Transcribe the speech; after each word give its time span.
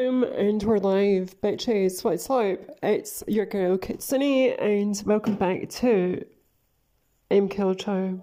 Boom, 0.00 0.24
and 0.24 0.62
we're 0.62 0.78
live, 0.78 1.38
bitches. 1.42 2.02
What's 2.02 2.30
up? 2.30 2.58
It's 2.82 3.22
your 3.28 3.44
girl 3.44 3.76
Kitsune, 3.76 4.56
and 4.58 5.02
welcome 5.04 5.34
back 5.34 5.68
to 5.68 6.24
M 7.30 7.50
Show. 7.50 8.22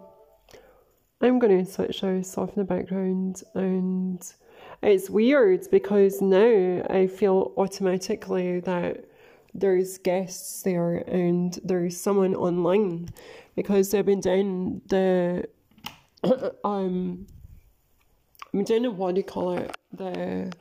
I'm 1.22 1.38
gonna 1.38 1.64
switch 1.68 2.02
this 2.02 2.36
off 2.36 2.50
in 2.50 2.56
the 2.56 2.64
background, 2.64 3.44
and 3.54 4.20
it's 4.82 5.08
weird 5.08 5.70
because 5.70 6.20
now 6.20 6.84
I 6.90 7.06
feel 7.06 7.54
automatically 7.58 8.60
that 8.62 9.06
there's 9.54 10.00
guests 10.00 10.64
there 10.64 10.96
and 11.08 11.60
there's 11.64 11.96
someone 11.96 12.34
online 12.34 13.10
because 13.56 13.92
they've 13.92 14.04
been 14.04 14.22
doing 14.22 14.82
the 14.88 15.48
um 16.64 17.28
I'm 18.52 18.64
doing 18.64 18.98
what 18.98 19.14
do 19.14 19.20
you 19.20 19.26
call 19.26 19.58
it 19.58 19.78
the 19.92 20.52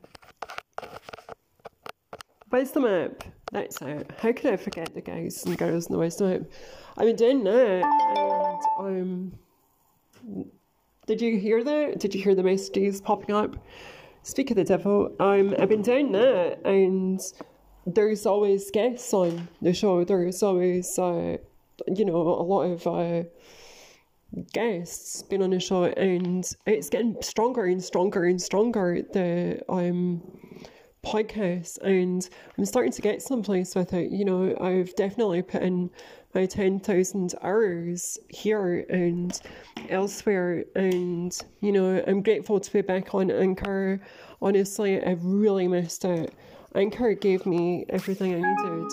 Wisdom 2.57 2.87
app? 2.87 3.23
That's 3.53 3.83
it. 3.83 4.11
How 4.19 4.33
could 4.33 4.47
I 4.47 4.57
forget 4.57 4.95
the 4.95 5.03
guys 5.03 5.45
and 5.45 5.59
girls 5.59 5.89
in 5.89 5.93
the 5.93 5.99
wisdom 5.99 6.33
app? 6.33 6.41
I've 6.97 7.05
been 7.05 7.17
doing 7.17 7.45
that 7.45 7.83
and 8.17 8.63
um 8.79 9.33
did 11.07 11.21
you 11.21 11.39
hear 11.39 11.63
that? 11.63 12.01
Did 12.01 12.15
you 12.15 12.23
hear 12.23 12.35
the 12.35 12.43
messages 12.43 13.03
popping 13.03 13.35
up? 13.35 13.59
Speak 14.23 14.51
of 14.53 14.57
the 14.57 14.65
devil, 14.65 15.15
um 15.21 15.55
I've 15.59 15.69
been 15.69 15.83
doing 15.83 16.13
that 16.13 16.65
and 16.65 17.21
there's 17.87 18.25
always 18.25 18.71
guests 18.71 19.13
on 19.13 19.49
the 19.61 19.75
show. 19.75 20.03
There's 20.05 20.43
always 20.43 20.99
uh 20.99 21.37
you 21.95 22.07
know, 22.07 22.17
a 22.17 22.47
lot 22.55 22.63
of 22.63 22.87
uh 22.87 23.25
guests 24.55 25.21
been 25.25 25.43
on 25.43 25.51
the 25.51 25.61
show 25.61 25.85
and 25.85 26.51
it's 26.65 26.89
getting 26.89 27.17
stronger 27.21 27.67
and 27.67 27.85
stronger 27.85 28.25
and 28.25 28.41
stronger 28.41 29.03
the 29.13 29.61
um 29.69 30.23
podcast 31.07 31.79
and 31.83 32.29
I'm 32.59 32.65
starting 32.65 32.93
to 32.93 33.03
get 33.03 33.23
someplace 33.23 33.75
with 33.75 33.93
it. 33.93 34.11
You 34.11 34.25
know, 34.25 34.57
I've 34.61 34.95
definitely 34.97 35.43
put 35.43 35.63
in 35.63 35.91
my 36.35 36.47
10,000 36.47 37.35
hours 37.43 38.19
here 38.29 38.85
and 38.91 39.41
elsewhere 39.89 40.65
and 40.75 41.39
you 41.61 41.73
know, 41.73 42.03
I'm 42.07 42.23
grateful 42.23 42.59
to 42.59 42.73
be 42.73 42.83
back 42.83 43.15
on 43.15 43.31
Anchor. 43.31 44.01
Honestly, 44.43 45.03
I've 45.03 45.25
really 45.25 45.69
missed 45.69 46.05
it. 46.05 46.35
Anchor 46.75 47.15
gave 47.15 47.47
me 47.47 47.87
everything 47.89 48.35
I 48.35 48.55
needed 48.55 48.93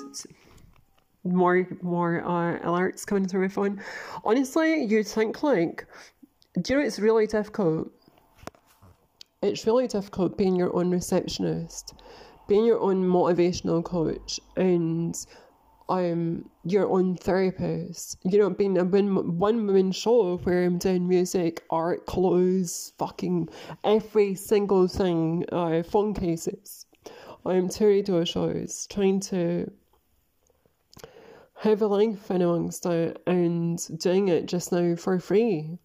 more 1.25 1.67
more 1.81 2.22
uh, 2.25 2.59
alerts 2.59 3.06
coming 3.06 3.28
through 3.28 3.41
my 3.41 3.47
phone. 3.47 3.81
Honestly, 4.23 4.84
you'd 4.84 5.08
think 5.08 5.41
like, 5.41 5.86
do 6.61 6.73
you 6.73 6.80
know 6.80 6.86
it's 6.86 7.00
really 7.00 7.28
difficult? 7.28 7.91
It's 9.44 9.67
really 9.67 9.88
difficult 9.88 10.38
being 10.38 10.55
your 10.55 10.73
own 10.73 10.89
receptionist, 10.89 11.94
being 12.47 12.63
your 12.63 12.80
own 12.80 13.03
motivational 13.03 13.83
coach, 13.83 14.39
and 14.55 15.13
um 15.89 16.50
your 16.63 16.88
own 16.89 17.17
therapist. 17.17 18.17
You 18.23 18.39
know, 18.39 18.50
being 18.50 18.77
a 18.77 18.85
one 18.85 19.38
one 19.38 19.67
woman 19.67 19.91
show 19.91 20.38
where 20.38 20.63
I'm 20.63 20.77
doing 20.77 21.09
music, 21.09 21.61
art, 21.69 22.05
clothes, 22.05 22.94
fucking 22.97 23.50
every 23.83 24.35
single 24.35 24.88
thing, 24.88 25.44
uh, 25.52 25.83
phone 25.83 26.13
cases. 26.13 26.85
I'm 27.45 27.67
two 27.67 27.88
radio 27.88 28.23
shows, 28.23 28.88
trying 28.89 29.19
to 29.31 29.69
have 31.55 31.81
a 31.81 31.88
life 31.88 32.31
in 32.31 32.41
amongst 32.41 32.85
and 32.85 34.00
doing 34.00 34.30
it 34.30 34.45
just 34.45 34.72
now 34.72 34.95
for 34.95 35.19
free. 35.19 35.80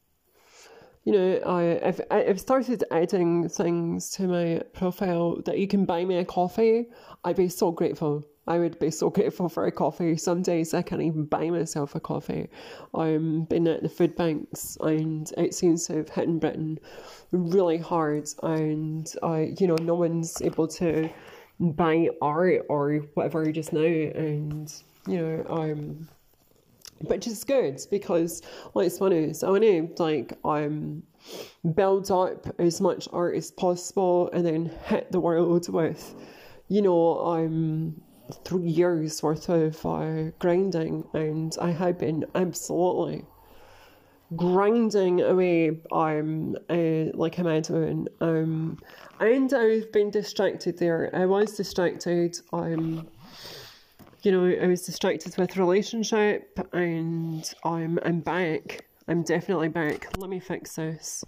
You 1.09 1.15
know, 1.15 1.41
I, 1.47 1.89
I've, 1.89 2.01
I've 2.11 2.39
started 2.39 2.85
adding 2.91 3.49
things 3.49 4.11
to 4.11 4.29
my 4.29 4.61
profile 4.75 5.41
that 5.47 5.59
you 5.59 5.67
can 5.67 5.87
buy 5.87 6.05
me 6.05 6.19
a 6.19 6.25
coffee. 6.27 6.85
I'd 7.25 7.37
be 7.37 7.49
so 7.49 7.71
grateful. 7.71 8.27
I 8.47 8.59
would 8.59 8.79
be 8.79 8.91
so 8.91 9.09
grateful 9.09 9.49
for 9.49 9.65
a 9.65 9.73
coffee. 9.73 10.19
Some 10.19 10.43
days 10.43 10.75
I 10.75 10.83
can't 10.83 11.01
even 11.01 11.25
buy 11.25 11.49
myself 11.49 11.95
a 11.95 12.01
coffee. 12.01 12.51
I've 12.95 13.49
been 13.49 13.67
at 13.69 13.83
the 13.83 13.89
food 13.89 14.17
banks 14.17 14.77
and 14.83 15.33
it 15.39 15.55
seems 15.55 15.87
to 15.87 15.97
have 15.97 16.11
hit 16.11 16.25
in 16.25 16.41
Britain 16.41 16.79
really 17.33 17.79
hard 17.79 18.29
and 18.43 19.11
I, 19.23 19.55
you 19.59 19.67
know, 19.67 19.77
no 19.81 19.95
one's 19.95 20.43
able 20.43 20.69
to 20.69 21.09
buy 21.59 22.11
art 22.21 22.67
or 22.69 22.97
whatever 23.15 23.51
just 23.51 23.73
now 23.73 23.81
and 23.81 24.71
you 25.07 25.17
know, 25.23 25.47
um, 25.49 26.07
which 27.03 27.27
is 27.27 27.45
good 27.45 27.81
because 27.91 28.43
let's 28.75 28.99
be 28.99 29.05
honest, 29.05 29.45
I 29.45 29.51
want 29.51 29.63
to 29.63 30.03
like 30.03 30.39
um 30.45 31.03
build 31.75 32.11
up 32.11 32.47
as 32.59 32.81
much 32.81 33.09
art 33.13 33.37
as 33.37 33.51
possible 33.51 34.31
and 34.33 34.45
then 34.45 34.71
hit 34.87 35.13
the 35.13 35.21
world 35.21 35.69
with, 35.73 36.15
you 36.69 36.83
know, 36.83 37.21
um 37.27 38.01
three 38.45 38.69
years 38.69 39.23
worth 39.23 39.49
of 39.49 39.87
uh, 39.87 40.31
grinding, 40.39 41.03
and 41.15 41.57
I 41.61 41.71
have 41.71 41.99
been 41.99 42.27
absolutely 42.35 43.25
grinding 44.37 45.23
away 45.23 45.81
um 45.91 46.55
uh, 46.69 47.05
like 47.15 47.39
a 47.39 47.45
madman. 47.45 48.09
Um 48.21 48.79
and 49.21 49.53
I've 49.53 49.91
been 49.93 50.11
distracted 50.11 50.79
there. 50.79 51.11
I 51.15 51.25
was 51.27 51.57
distracted 51.57 52.39
um 52.53 53.09
you 54.23 54.33
know, 54.33 54.47
I 54.47 54.67
was 54.67 54.83
distracted 54.83 55.37
with 55.37 55.57
relationship 55.57 56.59
and 56.73 57.53
I'm 57.65 57.99
I'm 58.05 58.21
back. 58.21 58.87
I'm 59.07 59.23
definitely 59.23 59.69
back. 59.69 60.09
Let 60.19 60.29
me 60.29 60.41
fix 60.41 60.77
this. 60.77 61.25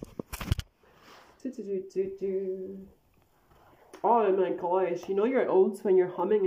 Oh 4.02 4.32
my 4.32 4.50
gosh, 4.50 5.08
you 5.08 5.14
know 5.14 5.24
you're 5.24 5.48
old 5.48 5.78
when 5.84 5.96
you're 5.96 6.10
humming 6.10 6.46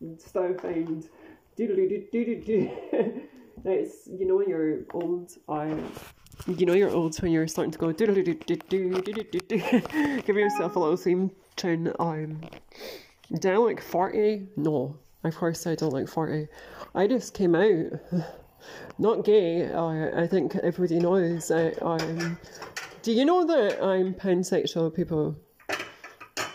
and 0.00 0.20
stuff 0.20 0.64
and 0.64 1.08
That's 3.64 4.08
you 4.08 4.26
know 4.26 4.40
you're 4.40 4.80
old 4.92 5.36
I 5.48 5.76
you 6.46 6.66
know 6.66 6.72
you're 6.72 6.90
old 6.90 7.16
when 7.22 7.30
you're 7.30 7.46
starting 7.46 7.70
to 7.70 7.78
go 7.78 7.92
give 10.26 10.36
yourself 10.36 10.74
a 10.76 10.78
little 10.78 10.96
theme 10.96 11.30
tune 11.56 11.92
down 13.38 13.64
like 13.64 13.80
forty 13.80 14.48
no 14.56 14.96
of 15.24 15.36
course, 15.36 15.66
I 15.66 15.74
don't 15.74 15.92
like 15.92 16.08
40. 16.08 16.48
I 16.94 17.06
just 17.06 17.34
came 17.34 17.54
out. 17.54 18.00
Not 18.98 19.24
gay, 19.24 19.72
I, 19.72 20.22
I 20.22 20.26
think 20.26 20.54
everybody 20.56 21.00
knows. 21.00 21.50
I, 21.50 21.72
I'm, 21.84 22.38
do 23.02 23.12
you 23.12 23.24
know 23.24 23.44
that 23.44 23.82
I'm 23.82 24.14
pansexual, 24.14 24.94
people? 24.94 25.36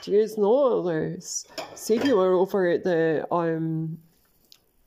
Do 0.01 0.11
you 0.11 0.27
know 0.37 0.83
this? 0.83 1.45
See 1.75 1.99
you 2.01 2.15
were 2.15 2.33
over 2.33 2.69
at 2.69 2.83
the 2.83 3.27
um, 3.31 3.97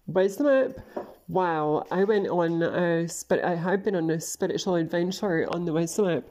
Wisdom 0.06 0.46
app. 0.46 0.99
Wow, 1.30 1.86
I 1.92 2.02
went 2.02 2.26
on 2.26 2.60
a 2.60 3.08
spirit. 3.08 3.44
I 3.44 3.54
have 3.54 3.84
been 3.84 3.94
on 3.94 4.10
a 4.10 4.20
spiritual 4.20 4.74
adventure 4.74 5.46
on 5.50 5.64
the 5.64 5.72
Wisdom 5.72 6.08
app, 6.08 6.24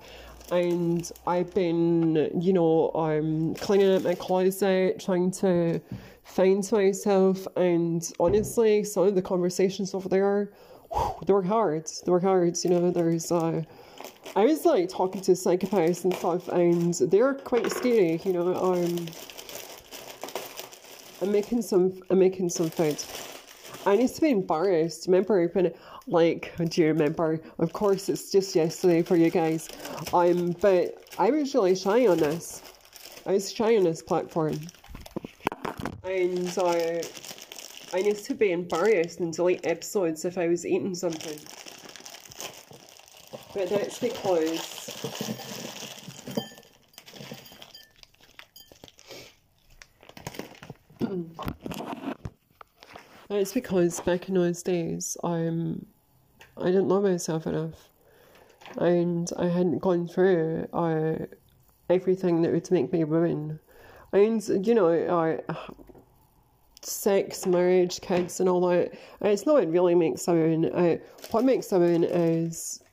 and 0.52 1.10
I've 1.26 1.54
been, 1.54 2.30
you 2.38 2.52
know, 2.52 2.92
um, 2.94 3.56
cleaning 3.56 3.96
out 3.96 4.04
my 4.04 4.14
closet, 4.16 5.00
trying 5.00 5.32
to 5.40 5.80
find 6.26 6.70
myself. 6.70 7.48
And 7.56 8.12
honestly, 8.20 8.84
some 8.84 9.08
of 9.08 9.16
the 9.16 9.22
conversations 9.22 9.94
over 9.94 10.10
there, 10.10 10.52
whew, 10.92 11.16
they 11.26 11.32
were 11.32 11.44
hard. 11.44 11.90
They 12.06 12.12
were 12.12 12.20
hard. 12.20 12.58
You 12.62 12.72
know, 12.72 12.92
there's 12.92 13.32
uh, 13.32 13.64
I 14.36 14.44
was 14.44 14.66
like 14.66 14.90
talking 14.90 15.22
to 15.22 15.32
psychopaths 15.32 16.04
and 16.04 16.14
stuff, 16.14 16.50
and 16.50 16.94
they're 17.10 17.36
quite 17.36 17.72
scary. 17.72 18.20
You 18.26 18.34
know, 18.34 18.54
um, 18.54 19.08
I'm 21.22 21.32
making 21.32 21.62
some. 21.62 22.02
I'm 22.10 22.20
making 22.20 22.50
some 22.50 22.70
food. 22.70 23.02
I 23.86 23.94
used 23.94 24.16
to 24.16 24.22
be 24.22 24.30
embarrassed. 24.30 25.08
Remember 25.08 25.48
when, 25.48 25.74
like, 26.08 26.54
do 26.58 26.82
you 26.82 26.88
remember? 26.88 27.40
Of 27.60 27.74
course, 27.74 28.10
it's 28.10 28.32
just 28.32 28.56
yesterday 28.56 29.02
for 29.02 29.16
you 29.16 29.30
guys. 29.30 29.70
Um, 30.14 30.56
but 30.62 31.04
I 31.18 31.32
was 31.32 31.54
really 31.56 31.76
shy 31.76 32.08
on 32.08 32.18
this. 32.18 32.62
I 33.26 33.34
was 33.34 33.52
shy 33.52 33.78
on 33.78 33.84
this 33.84 34.02
platform 34.02 34.60
and 36.10 36.54
I 36.58 37.02
I 37.94 37.98
used 37.98 38.26
to 38.26 38.34
be 38.34 38.52
embarrassed 38.52 39.20
and 39.20 39.32
delete 39.34 39.66
episodes 39.66 40.26
if 40.26 40.38
I 40.38 40.48
was 40.48 40.66
eating 40.66 40.96
something. 40.96 41.38
But 43.54 43.70
that's 43.70 44.00
because 44.00 44.90
that's 53.30 53.54
because 53.54 54.00
back 54.02 54.28
in 54.28 54.36
those 54.36 54.64
days 54.64 55.16
I'm 55.24 55.86
I 56.58 56.66
didn't 56.66 56.90
love 56.90 57.04
myself 57.04 57.48
enough. 57.48 57.90
And 58.78 59.30
I 59.38 59.46
hadn't 59.46 59.80
gone 59.80 60.08
through 60.08 60.68
uh, 60.74 61.26
everything 61.90 62.42
that 62.42 62.52
would 62.52 62.70
make 62.72 62.92
me 62.92 63.02
a 63.02 63.08
woman. 63.08 63.60
And 64.12 64.68
you 64.68 64.76
know, 64.76 64.90
I 64.90 65.40
sex, 66.82 67.46
marriage, 67.46 68.02
kids, 68.02 68.40
and 68.40 68.50
all 68.50 68.68
that. 68.68 68.94
It's 69.22 69.46
not 69.46 69.56
what 69.56 69.70
really 69.70 69.96
makes 69.96 70.28
a 70.28 70.34
woman. 70.34 70.66
Uh, 70.66 70.98
what 71.32 71.44
makes 71.44 71.72
a 71.72 71.80
woman 71.80 72.04
is 72.04 72.84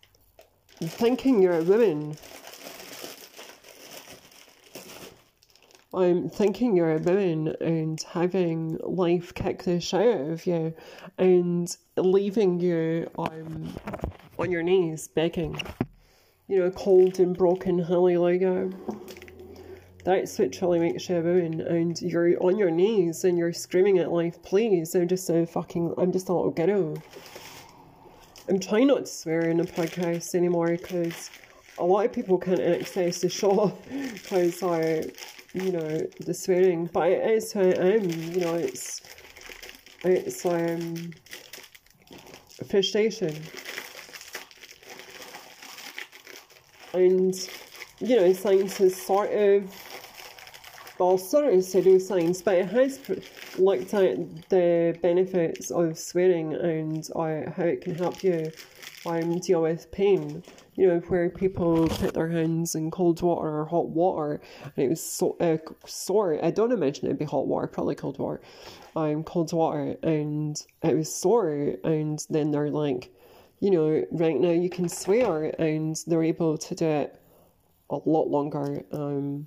thinking 0.80 1.42
you're 1.42 1.58
a 1.58 1.62
woman. 1.62 2.16
I'm 5.96 6.28
thinking 6.28 6.76
you're 6.76 6.94
a 6.94 6.98
woman 6.98 7.56
and 7.58 7.98
having 8.02 8.76
life 8.82 9.32
kick 9.32 9.62
the 9.62 9.80
shit 9.80 10.14
out 10.14 10.30
of 10.30 10.46
you 10.46 10.74
and 11.16 11.74
leaving 11.96 12.60
you 12.60 13.10
um, 13.18 13.74
on 14.38 14.50
your 14.50 14.62
knees 14.62 15.08
begging. 15.08 15.58
You 16.48 16.58
know, 16.58 16.70
cold 16.70 17.18
and 17.18 17.34
broken 17.34 17.78
hallelujah. 17.78 18.68
That's 20.04 20.38
what 20.38 20.52
truly 20.52 20.80
makes 20.80 21.08
you 21.08 21.16
a 21.16 21.22
woman. 21.22 21.62
And 21.62 22.00
you're 22.02 22.42
on 22.42 22.58
your 22.58 22.70
knees 22.70 23.24
and 23.24 23.38
you're 23.38 23.54
screaming 23.54 23.96
at 23.98 24.12
life, 24.12 24.42
please. 24.42 24.94
I'm 24.94 25.08
just 25.08 25.30
a 25.30 25.46
fucking, 25.46 25.94
I'm 25.96 26.12
just 26.12 26.28
a 26.28 26.34
little 26.34 26.50
ghetto. 26.50 26.94
I'm 28.50 28.60
trying 28.60 28.88
not 28.88 29.06
to 29.06 29.10
swear 29.10 29.48
in 29.48 29.60
a 29.60 29.64
podcast 29.64 30.34
anymore 30.34 30.76
because 30.76 31.30
a 31.78 31.84
lot 31.84 32.06
of 32.06 32.12
people 32.12 32.38
can't 32.38 32.60
access 32.60 33.20
the 33.20 33.28
show 33.28 33.76
because 33.90 34.62
I 34.62 35.04
you 35.56 35.72
know, 35.72 36.06
the 36.20 36.34
swearing, 36.34 36.86
but 36.92 37.08
it 37.08 37.30
is 37.30 37.52
who 37.52 37.60
I 37.60 37.94
am, 37.94 38.10
you 38.10 38.40
know, 38.40 38.54
it's, 38.54 39.00
it's, 40.04 40.44
um, 40.44 41.12
frustration. 42.68 43.34
And, 46.92 47.34
you 48.00 48.16
know, 48.16 48.32
science 48.34 48.76
has 48.78 49.00
sort 49.00 49.32
of, 49.32 49.74
well, 50.98 51.16
sort 51.16 51.46
of 51.46 51.60
pseudoscience, 51.60 52.44
but 52.44 52.56
it 52.56 52.68
has 52.68 53.00
looked 53.58 53.94
at 53.94 54.48
the 54.50 54.98
benefits 55.00 55.70
of 55.70 55.98
swearing 55.98 56.54
and 56.54 57.08
uh, 57.16 57.50
how 57.50 57.64
it 57.64 57.80
can 57.80 57.94
help 57.94 58.22
you 58.22 58.50
um, 59.06 59.38
deal 59.38 59.62
with 59.62 59.90
pain 59.90 60.42
you 60.76 60.86
know, 60.86 60.98
where 61.08 61.30
people 61.30 61.88
put 61.88 62.12
their 62.12 62.28
hands 62.28 62.74
in 62.74 62.90
cold 62.90 63.22
water 63.22 63.60
or 63.60 63.64
hot 63.64 63.88
water, 63.88 64.40
and 64.62 64.84
it 64.84 64.88
was 64.88 65.02
so 65.02 65.36
uh, 65.40 65.56
sore. 65.86 66.38
I 66.44 66.50
don't 66.50 66.72
imagine 66.72 67.06
it'd 67.06 67.18
be 67.18 67.24
hot 67.24 67.46
water, 67.46 67.66
probably 67.66 67.94
cold 67.94 68.18
water, 68.18 68.42
um, 68.94 69.24
cold 69.24 69.52
water, 69.52 69.96
and 70.02 70.62
it 70.82 70.94
was 70.94 71.12
sore. 71.12 71.76
And 71.82 72.24
then 72.28 72.50
they're 72.50 72.70
like, 72.70 73.10
you 73.60 73.70
know, 73.70 74.04
right 74.12 74.38
now 74.38 74.50
you 74.50 74.68
can 74.68 74.88
swear, 74.88 75.54
and 75.58 75.96
they're 76.06 76.22
able 76.22 76.58
to 76.58 76.74
do 76.74 76.84
it 76.84 77.20
a 77.88 77.98
lot 78.04 78.28
longer 78.28 78.84
um, 78.92 79.46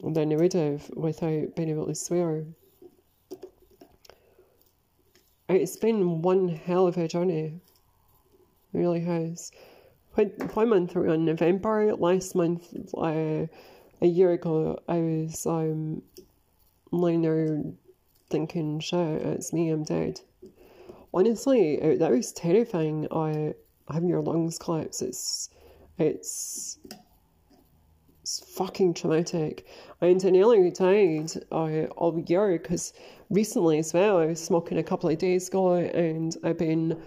than 0.00 0.28
they 0.28 0.36
would 0.36 0.52
have 0.52 0.88
without 0.94 1.56
being 1.56 1.70
able 1.70 1.86
to 1.86 1.94
swear. 1.94 2.44
It's 5.48 5.76
been 5.76 6.22
one 6.22 6.48
hell 6.48 6.86
of 6.86 6.96
a 6.98 7.08
journey. 7.08 7.60
It 8.72 8.78
really 8.78 9.00
has 9.00 9.50
one 10.14 10.68
month 10.68 10.96
around 10.96 11.24
November 11.24 11.94
last 11.96 12.34
month, 12.34 12.74
uh, 12.96 13.46
a 14.00 14.06
year 14.06 14.32
ago, 14.32 14.78
I 14.88 14.98
was 14.98 15.46
um, 15.46 16.02
lying 16.90 17.22
there 17.22 17.62
thinking, 18.30 18.80
shit, 18.80 19.22
it's 19.22 19.52
me, 19.52 19.70
I'm 19.70 19.84
dead. 19.84 20.20
Honestly, 21.12 21.74
it, 21.74 21.98
that 22.00 22.10
was 22.10 22.32
terrifying. 22.32 23.06
I 23.12 23.54
having 23.92 24.08
your 24.08 24.22
lungs 24.22 24.58
collapse. 24.58 25.02
It's 25.02 25.50
it's 25.98 26.78
it's 28.22 28.40
fucking 28.56 28.94
traumatic. 28.94 29.66
And 30.00 30.24
I 30.24 30.30
nearly 30.30 30.70
died 30.70 31.30
uh, 31.52 31.86
all 31.96 32.18
year 32.26 32.58
because 32.58 32.92
recently 33.30 33.78
as 33.78 33.92
well, 33.92 34.18
I 34.18 34.26
was 34.26 34.42
smoking 34.42 34.78
a 34.78 34.82
couple 34.82 35.10
of 35.10 35.18
days 35.18 35.48
ago 35.48 35.74
and 35.74 36.36
I've 36.42 36.58
been 36.58 37.00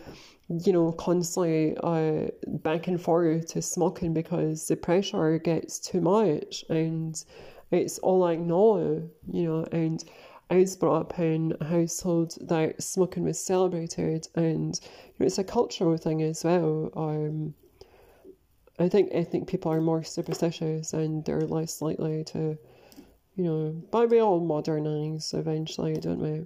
you 0.49 0.71
know, 0.71 0.91
constantly 0.93 1.75
uh, 1.83 2.27
back 2.47 2.87
and 2.87 3.01
forth 3.01 3.47
to 3.47 3.61
smoking 3.61 4.13
because 4.13 4.67
the 4.67 4.77
pressure 4.77 5.37
gets 5.39 5.79
too 5.79 5.99
much 5.99 6.63
and 6.69 7.23
it's 7.71 7.99
all 7.99 8.23
I 8.23 8.35
know, 8.35 9.09
you 9.29 9.43
know, 9.43 9.67
and 9.71 10.03
I 10.49 10.55
was 10.57 10.77
brought 10.77 11.01
up 11.01 11.19
in 11.19 11.53
a 11.59 11.65
household 11.65 12.37
that 12.47 12.81
smoking 12.81 13.23
was 13.23 13.43
celebrated 13.43 14.29
and 14.35 14.79
you 14.83 15.15
know, 15.19 15.25
it's 15.25 15.37
a 15.37 15.43
cultural 15.43 15.97
thing 15.97 16.21
as 16.21 16.45
well. 16.45 16.91
Um, 16.95 17.53
I 18.79 18.87
think 18.87 19.09
ethnic 19.11 19.47
people 19.47 19.71
are 19.73 19.81
more 19.81 20.03
superstitious 20.03 20.93
and 20.93 21.25
they're 21.25 21.41
less 21.41 21.81
likely 21.81 22.23
to, 22.25 22.57
you 23.35 23.43
know, 23.43 23.83
but 23.91 24.09
we 24.09 24.21
all 24.21 24.39
modernise 24.39 25.33
eventually, 25.33 25.95
don't 25.95 26.19
we? 26.19 26.45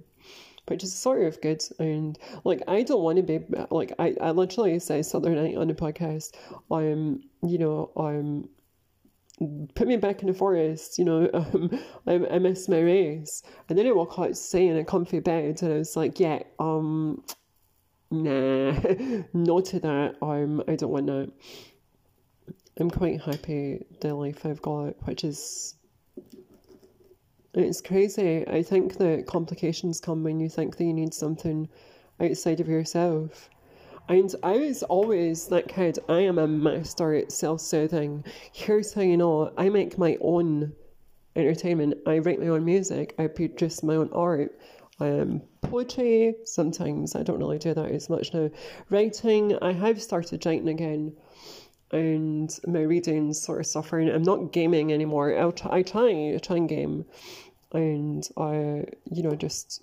Which 0.66 0.84
is 0.84 0.94
sort 0.94 1.22
of 1.22 1.40
good. 1.40 1.62
And 1.78 2.18
like, 2.44 2.62
I 2.68 2.82
don't 2.82 3.02
want 3.02 3.16
to 3.16 3.22
be 3.22 3.40
like, 3.70 3.92
I, 3.98 4.14
I 4.20 4.30
literally 4.30 4.78
say 4.78 5.02
Southern 5.02 5.34
night 5.34 5.56
on 5.56 5.68
the 5.68 5.74
podcast, 5.74 6.32
I'm, 6.70 7.22
you 7.42 7.58
know, 7.58 7.90
I'm 7.96 8.48
put 9.74 9.88
me 9.88 9.96
back 9.96 10.22
in 10.22 10.28
the 10.28 10.34
forest, 10.34 10.98
you 10.98 11.04
know, 11.04 11.28
um, 11.34 11.70
I, 12.06 12.34
I 12.34 12.38
miss 12.38 12.68
my 12.68 12.80
race. 12.80 13.42
And 13.68 13.78
then 13.78 13.86
I 13.86 13.92
walk 13.92 14.18
out 14.18 14.36
stay 14.36 14.66
in 14.66 14.76
a 14.76 14.84
comfy 14.84 15.20
bed 15.20 15.62
and 15.62 15.72
I 15.72 15.78
was 15.78 15.96
like, 15.96 16.20
yeah, 16.20 16.42
um, 16.58 17.24
nah, 18.10 18.72
no 19.32 19.60
to 19.60 19.80
that. 19.80 20.16
Um, 20.22 20.62
I 20.68 20.76
don't 20.76 20.92
want 20.92 21.06
that. 21.06 21.32
I'm 22.78 22.90
quite 22.90 23.20
happy 23.20 23.84
the 24.00 24.14
life 24.14 24.46
I've 24.46 24.62
got, 24.62 24.94
which 25.06 25.24
is 25.24 25.74
it's 27.54 27.80
crazy. 27.80 28.46
I 28.48 28.62
think 28.62 28.96
that 28.96 29.26
complications 29.26 30.00
come 30.00 30.22
when 30.24 30.40
you 30.40 30.48
think 30.48 30.76
that 30.76 30.84
you 30.84 30.94
need 30.94 31.12
something 31.12 31.68
outside 32.20 32.60
of 32.60 32.68
yourself. 32.68 33.50
And 34.08 34.34
I 34.42 34.58
was 34.58 34.82
always 34.84 35.46
that 35.48 35.68
kid, 35.68 35.98
I 36.08 36.20
am 36.20 36.38
a 36.38 36.46
master 36.46 37.14
at 37.14 37.30
self 37.30 37.60
soothing. 37.60 38.24
Here's 38.52 38.92
how 38.92 39.02
you 39.02 39.16
know 39.16 39.52
I 39.56 39.68
make 39.68 39.96
my 39.96 40.16
own 40.20 40.72
entertainment. 41.36 41.94
I 42.06 42.18
write 42.18 42.40
my 42.40 42.48
own 42.48 42.64
music, 42.64 43.14
I 43.18 43.26
produce 43.26 43.82
my 43.82 43.96
own 43.96 44.10
art. 44.12 44.58
Um, 45.00 45.42
poetry, 45.62 46.34
sometimes 46.44 47.16
I 47.16 47.22
don't 47.22 47.38
really 47.38 47.58
do 47.58 47.74
that 47.74 47.90
as 47.90 48.08
much 48.08 48.32
now. 48.34 48.50
Writing, 48.90 49.58
I 49.62 49.72
have 49.72 50.00
started 50.00 50.44
writing 50.46 50.68
again 50.68 51.16
and 51.92 52.58
my 52.66 52.80
reading's 52.80 53.40
sort 53.40 53.60
of 53.60 53.66
suffering. 53.66 54.08
I'm 54.08 54.22
not 54.22 54.52
gaming 54.52 54.92
anymore. 54.92 55.38
I 55.38 55.50
try, 55.50 55.78
I 55.78 55.82
try 55.82 56.56
and 56.56 56.68
game, 56.68 57.04
and 57.72 58.28
I, 58.36 58.86
you 59.10 59.22
know, 59.22 59.34
just 59.34 59.82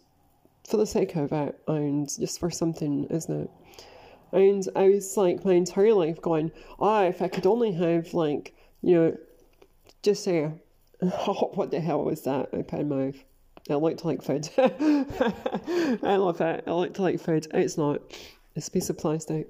for 0.68 0.78
the 0.78 0.86
sake 0.86 1.16
of 1.16 1.32
it, 1.32 1.60
and 1.68 2.10
just 2.20 2.40
for 2.40 2.50
something, 2.50 3.06
isn't 3.06 3.44
it? 3.44 3.50
And 4.32 4.68
I 4.76 4.90
was 4.90 5.18
like 5.18 5.46
my 5.46 5.54
entire 5.54 5.94
life 5.94 6.22
going, 6.22 6.52
ah, 6.80 7.04
oh, 7.04 7.08
if 7.08 7.22
I 7.22 7.28
could 7.28 7.46
only 7.46 7.72
have 7.74 8.14
like, 8.14 8.54
you 8.82 8.96
know, 8.96 9.18
just 10.04 10.24
say, 10.24 10.52
oh, 11.02 11.52
what 11.54 11.72
the 11.72 11.80
hell 11.80 12.04
was 12.04 12.22
that? 12.24 12.50
I 12.54 12.62
put 12.62 12.80
in 12.80 12.90
my 12.90 12.96
mouth. 12.96 13.24
I 13.70 13.76
like 13.76 13.98
to 13.98 14.08
like 14.08 14.24
food. 14.24 14.50
I 14.58 16.16
love 16.16 16.42
it. 16.42 16.64
I 16.66 16.72
like 16.72 16.96
to 16.96 17.02
like 17.04 17.20
food. 17.20 17.48
It's 17.54 17.78
not. 17.78 18.02
It's 18.56 18.68
a 18.68 18.72
piece 18.72 18.90
of 18.90 18.98
plastic. 18.98 19.48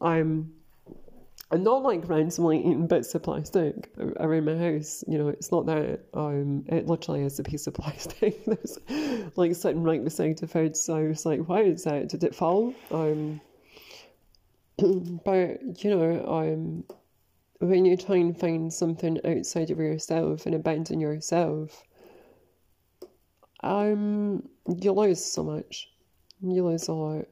I'm 0.00 0.52
I'm 1.52 1.64
not 1.64 1.82
like 1.82 2.08
randomly 2.08 2.60
eating 2.60 2.86
bits 2.86 3.14
of 3.14 3.24
plastic 3.24 3.90
around 3.98 4.44
my 4.44 4.56
house. 4.56 5.02
You 5.08 5.18
know, 5.18 5.28
it's 5.28 5.50
not 5.50 5.66
that. 5.66 6.00
Um, 6.14 6.64
it 6.68 6.86
literally 6.86 7.22
is 7.22 7.40
a 7.40 7.42
piece 7.42 7.66
of 7.66 7.74
plastic 7.74 8.44
that's 8.44 8.78
like 9.36 9.54
sitting 9.56 9.82
right 9.82 10.02
beside 10.02 10.38
the 10.38 10.46
food. 10.46 10.76
So 10.76 10.96
I 10.96 11.08
was 11.08 11.26
like, 11.26 11.40
why 11.48 11.62
is 11.62 11.84
that? 11.84 12.08
Did 12.08 12.22
it 12.22 12.36
fall? 12.36 12.72
Um, 12.92 13.40
but 15.24 15.84
you 15.84 15.90
know, 15.90 16.24
um, 16.26 16.84
when 17.58 17.84
you 17.84 17.96
try 17.96 18.16
and 18.16 18.38
find 18.38 18.72
something 18.72 19.18
outside 19.24 19.70
of 19.70 19.78
yourself 19.78 20.46
and 20.46 20.54
abandon 20.54 21.00
yourself, 21.00 21.82
um, 23.64 24.48
you 24.80 24.92
lose 24.92 25.24
so 25.24 25.42
much. 25.42 25.88
You 26.40 26.64
lose 26.64 26.86
a 26.86 26.92
lot. 26.92 27.26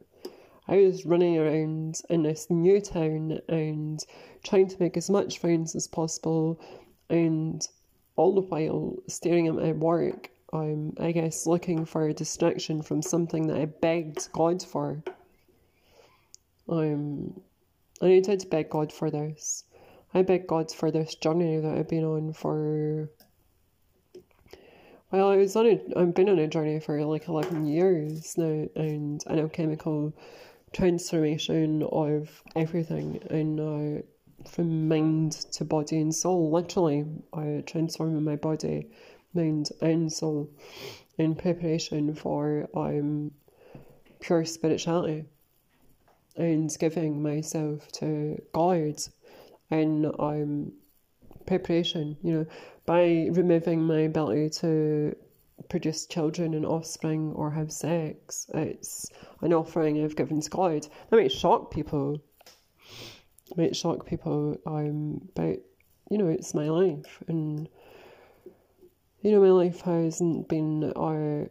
I 0.69 0.77
was 0.79 1.07
running 1.07 1.39
around 1.39 2.03
in 2.11 2.23
this 2.23 2.51
new 2.51 2.81
town 2.81 3.41
and 3.49 4.05
trying 4.45 4.69
to 4.69 4.77
make 4.79 4.97
as 4.97 5.09
much 5.09 5.39
friends 5.39 5.75
as 5.75 5.87
possible, 5.87 6.61
and 7.09 7.67
all 8.17 8.35
the 8.35 8.43
while 8.43 8.97
staring 9.07 9.47
at 9.47 9.55
my 9.55 9.73
work. 9.73 10.31
I'm, 10.53 10.95
I 10.99 11.13
guess, 11.13 11.47
looking 11.47 11.85
for 11.85 12.09
a 12.09 12.15
distraction 12.15 12.83
from 12.83 13.03
something 13.03 13.47
that 13.49 13.59
I 13.59 13.67
begged 13.67 14.29
God 14.33 14.63
for. 14.63 15.03
Um, 16.69 17.41
and 18.01 18.13
I 18.13 18.21
did 18.21 18.49
beg 18.51 18.71
God 18.71 18.93
for 18.93 19.11
this. 19.11 19.65
I 20.15 20.23
beg 20.23 20.47
God 20.47 20.73
for 20.73 20.91
this 20.91 21.15
journey 21.15 21.59
that 21.59 21.75
I've 21.75 21.89
been 21.89 22.05
on 22.05 22.33
for. 22.33 23.11
Well, 25.11 25.29
I 25.29 25.37
was 25.37 25.55
on 25.57 25.67
a, 25.67 25.81
I've 25.99 26.15
been 26.15 26.29
on 26.29 26.39
a 26.39 26.47
journey 26.47 26.81
for 26.81 27.03
like 27.05 27.29
eleven 27.29 27.67
years 27.67 28.37
now, 28.37 28.69
and 28.75 29.23
I 29.27 29.35
know 29.35 29.49
chemical 29.49 30.15
transformation 30.73 31.83
of 31.83 32.43
everything 32.55 33.21
and 33.31 33.61
uh, 33.61 34.03
from 34.49 34.89
mind 34.89 35.33
to 35.53 35.65
body 35.65 36.01
and 36.01 36.15
soul. 36.15 36.51
Literally, 36.51 37.05
I 37.33 37.63
transform 37.67 38.23
my 38.25 38.37
body, 38.37 38.89
mind, 39.35 39.71
and 39.81 40.13
soul 40.13 40.51
in 41.19 41.35
preparation 41.35 42.15
for 42.15 42.69
um, 42.75 43.33
pure 44.21 44.45
spirituality 44.45 45.25
and 46.37 46.75
giving 46.79 47.23
myself 47.23 47.91
to 47.93 48.41
God 48.53 48.97
in 49.71 50.11
um, 50.19 50.73
preparation, 51.47 52.17
you 52.23 52.33
know, 52.33 52.47
by 52.87 53.29
removing 53.33 53.83
my 53.83 54.01
ability 54.01 54.51
to 54.51 55.17
produce 55.69 56.07
children 56.07 56.55
and 56.55 56.65
offspring 56.65 57.33
or 57.35 57.51
have 57.51 57.73
sex. 57.73 58.47
It's 58.55 59.11
an 59.41 59.53
offering 59.53 60.03
I've 60.03 60.17
given 60.17 60.41
God. 60.51 60.87
That 61.11 61.17
might 61.17 61.33
shock 61.33 61.71
people. 61.71 62.21
It 63.51 63.57
might 63.57 63.77
shock 63.77 64.07
people, 64.07 64.59
um, 64.67 65.29
but 65.35 65.61
you 66.11 66.19
know, 66.19 66.29
it's 66.29 66.55
my 66.55 66.69
life, 66.69 67.23
and 67.29 67.69
you 69.23 69.33
know, 69.33 69.41
my 69.41 69.51
life 69.51 69.81
hasn't 69.83 70.49
been 70.49 70.85
uh, 70.85 71.47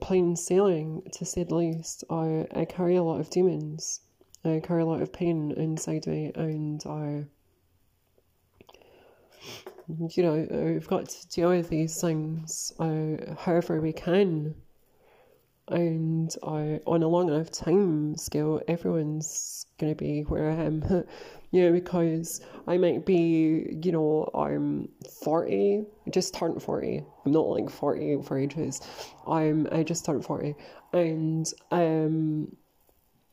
plain 0.00 0.36
sailing, 0.36 1.02
to 1.12 1.24
say 1.24 1.44
the 1.44 1.54
least. 1.54 2.04
I 2.10 2.46
I 2.54 2.64
carry 2.64 2.96
a 2.96 3.02
lot 3.02 3.20
of 3.20 3.30
demons. 3.30 4.00
I 4.44 4.60
carry 4.62 4.82
a 4.82 4.86
lot 4.86 5.02
of 5.02 5.12
pain 5.12 5.52
inside 5.52 6.06
me, 6.06 6.32
and 6.34 6.82
I 6.86 7.26
you 9.88 10.22
know, 10.22 10.46
we've 10.50 10.88
got 10.88 11.08
to 11.08 11.28
deal 11.28 11.50
with 11.50 11.68
these 11.68 12.00
things 12.00 12.72
uh, 12.78 13.34
however 13.38 13.80
we 13.80 13.92
can. 13.92 14.54
And 15.68 16.34
I, 16.44 16.80
on 16.86 17.02
a 17.02 17.08
long 17.08 17.28
enough 17.28 17.50
time 17.50 18.16
scale, 18.16 18.60
everyone's 18.68 19.66
going 19.78 19.92
to 19.92 19.96
be 19.96 20.22
where 20.22 20.50
I 20.50 20.54
am. 20.54 20.82
you 21.50 21.62
know, 21.62 21.72
because 21.72 22.40
I 22.66 22.76
might 22.76 23.04
be, 23.04 23.78
you 23.82 23.92
know, 23.92 24.30
I'm 24.34 24.88
40, 25.22 25.84
I 26.06 26.10
just 26.10 26.34
turned 26.34 26.62
40. 26.62 27.04
I'm 27.24 27.32
not 27.32 27.48
like 27.48 27.70
40 27.70 28.22
for 28.22 28.38
ages. 28.38 28.80
I'm, 29.26 29.66
I 29.72 29.82
just 29.82 30.04
turned 30.04 30.24
40. 30.24 30.54
And, 30.92 31.52
um, 31.70 32.56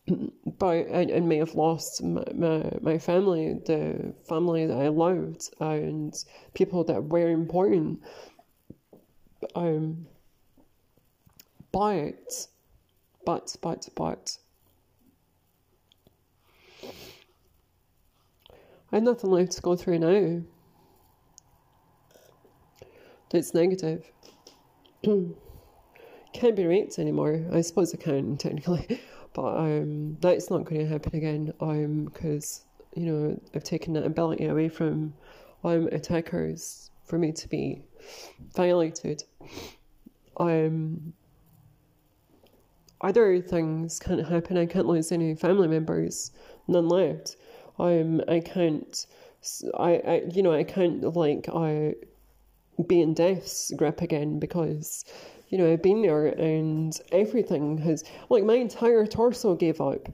but 0.08 0.68
I, 0.68 1.08
I 1.16 1.20
may 1.22 1.38
have 1.38 1.56
lost 1.56 2.04
my, 2.04 2.24
my, 2.34 2.72
my 2.82 2.98
family, 2.98 3.60
the 3.66 4.14
family 4.28 4.66
that 4.66 4.78
I 4.78 4.90
loved, 4.90 5.50
and 5.60 6.14
people 6.54 6.84
that 6.86 7.04
were 7.04 7.30
important. 7.30 8.02
Um, 9.56 10.08
but, 11.72 12.48
but, 13.26 13.56
but, 13.62 13.90
but, 13.96 14.38
I 18.92 18.98
have 18.98 19.04
nothing 19.04 19.32
left 19.32 19.54
to 19.54 19.62
go 19.62 19.76
through 19.76 20.00
now. 20.00 20.42
That's 23.32 23.54
negative. 23.56 24.06
Can't 25.04 26.56
be 26.56 26.66
raped 26.66 27.00
anymore. 27.00 27.44
I 27.52 27.62
suppose 27.62 27.94
I 27.94 27.98
can, 27.98 28.38
technically. 28.38 29.02
But 29.34 29.58
um, 29.58 30.18
that's 30.22 30.50
not 30.50 30.66
going 30.66 30.82
to 30.82 30.88
happen 30.88 31.16
again 31.16 31.54
um, 31.60 32.06
because, 32.06 32.66
you 32.96 33.06
know, 33.06 33.42
I've 33.56 33.64
taken 33.64 33.94
that 33.94 34.06
ability 34.06 34.46
away 34.46 34.70
from 34.70 35.14
um, 35.64 35.88
attackers 35.92 36.92
for 37.06 37.18
me 37.18 37.32
to 37.32 37.48
be 37.50 37.82
violated. 38.56 39.24
Um, 40.38 41.14
other 43.02 43.42
things 43.42 44.00
can't 44.00 44.26
happen. 44.26 44.58
I 44.58 44.66
can't 44.66 44.88
lose 44.88 45.12
any 45.12 45.36
family 45.36 45.68
members, 45.68 46.32
none 46.68 46.88
left. 46.88 47.36
Um, 47.80 48.22
I 48.28 48.40
can't, 48.40 49.06
I, 49.78 50.02
I 50.08 50.22
you 50.32 50.44
know, 50.44 50.54
I 50.54 50.64
can't 50.64 51.04
like 51.16 51.50
I 51.54 51.96
be 52.88 53.02
in 53.02 53.14
death's 53.14 53.72
grip 53.76 54.02
again 54.02 54.40
because 54.40 55.06
you 55.54 55.60
know, 55.60 55.72
I've 55.72 55.84
been 55.84 56.02
there 56.02 56.26
and 56.26 57.00
everything 57.12 57.78
has, 57.78 58.04
like, 58.28 58.44
my 58.44 58.56
entire 58.56 59.06
torso 59.06 59.54
gave 59.54 59.80
up. 59.80 60.10